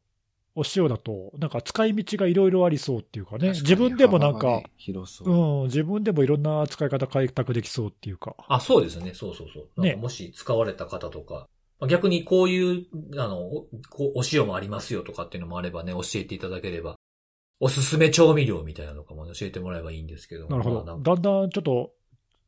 [0.56, 3.40] お塩だと、なんか使い道がいろいろありそうっていうかね。
[3.40, 5.64] 確かに自分でもなんか広そうう。
[5.64, 8.36] ん、自分でもいろんな使い方開拓できそうっていうか。
[8.48, 9.14] あ、そうですね。
[9.14, 9.82] そうそうそう。
[9.82, 11.48] ねもし使われた方とか、まあ
[11.88, 12.86] 逆にこういう、
[13.18, 13.68] あの、お
[14.20, 16.96] お塩もありますよとかっていうのもあればね、教えていただければ、
[17.60, 20.48] おすすめ調味料みたいなのとかもね教えてもらえばいいんですけど。
[20.48, 20.84] なるほど。
[20.84, 21.92] だんだんちょっと、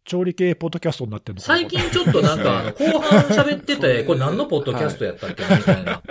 [0.05, 6.01] 調理系ポッドキャストになってるの最近ちょっとなんか、あの、後半喋ってて、これ何のポッドキャストやったっけなみたいな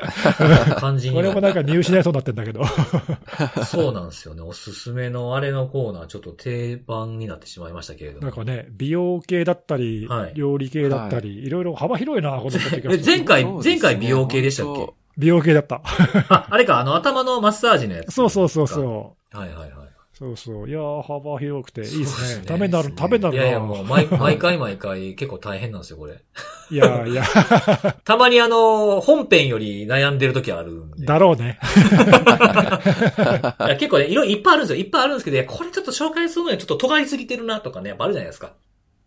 [0.76, 2.64] 感じにこれはもなんか見失いそうになってんだけど。
[3.66, 4.42] そうなんですよね。
[4.42, 8.22] おすすめのあれのコーナー、ちょっと定番になってしまいましたけれども。
[8.22, 13.10] なんかね、美容系だったり、はい料理系だったり、い、ろいろ幅広いな、このポッドキャえ、スト。
[13.10, 14.80] 前回、前回美容系でしたっけ？
[14.80, 15.82] 本美容系だった。
[16.30, 18.12] あ、あれか、あの、頭のマッサージのやつ。
[18.12, 19.36] そうそうそうそう。
[19.36, 19.91] はいはいはい。
[20.22, 20.68] そうそう。
[20.68, 22.44] いやー、幅広くていいですね。
[22.46, 23.42] ためになる、いいですねためになるな。
[23.42, 26.22] いやいや、もう、毎 毎回毎回結構大変なんですよ、これ。
[26.70, 27.24] いやいや、
[28.04, 31.06] たまにあの、本編より悩んでる時あるんで。
[31.06, 31.58] だろうね。
[33.66, 34.84] いや結構ね、いろいろいっぱいあるんですよ。
[34.84, 38.52] いっぱいあるんですけど、いやこれちょっと紹介するのにちょっと尖りすぎてるなとかね、やっぱあるじゃないですか。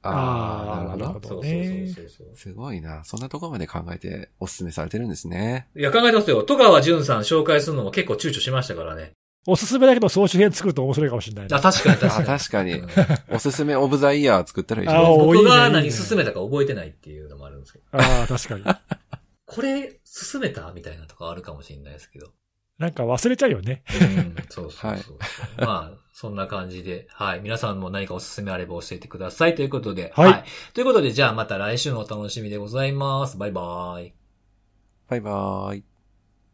[0.02, 1.20] ああ、なるほど。
[1.22, 2.28] どそうそうねそうそう。
[2.36, 3.06] すごいな。
[3.06, 5.70] そんなところまで考えておすすめされてるんですね。
[5.78, 6.44] いや、考えてますよ。
[6.44, 9.14] 戸川淳さん紹介するのも結構躊躇しましたからね。
[9.48, 11.62] おすすめだけど総集編作ると面白いかもしれないあ、な。
[11.62, 12.26] 確かに確かあに。
[12.28, 12.90] 確かにうん。
[13.36, 15.26] おすすめオブザイヤー作ったらいいじゃあないですか。
[15.26, 17.86] 僕がいいね何進めたか覚えてないっていうのもあるんですけど。
[17.92, 18.64] ああ、確かに。
[19.46, 22.32] これ、進めたみたいなとこあるかもしれないですけど。
[22.80, 23.84] なんか忘れちゃうよね。
[24.02, 25.18] うん、そうそうそう。
[25.64, 27.40] まあ、そんな感じで、はい。
[27.40, 30.44] 皆さんも何かおすすめあれば教えてくださいということで、はい
[30.74, 33.38] ということで、じゃあまた来週のお楽しみでございます。
[33.38, 34.14] バイバーイ。
[35.08, 35.95] バイバーイ。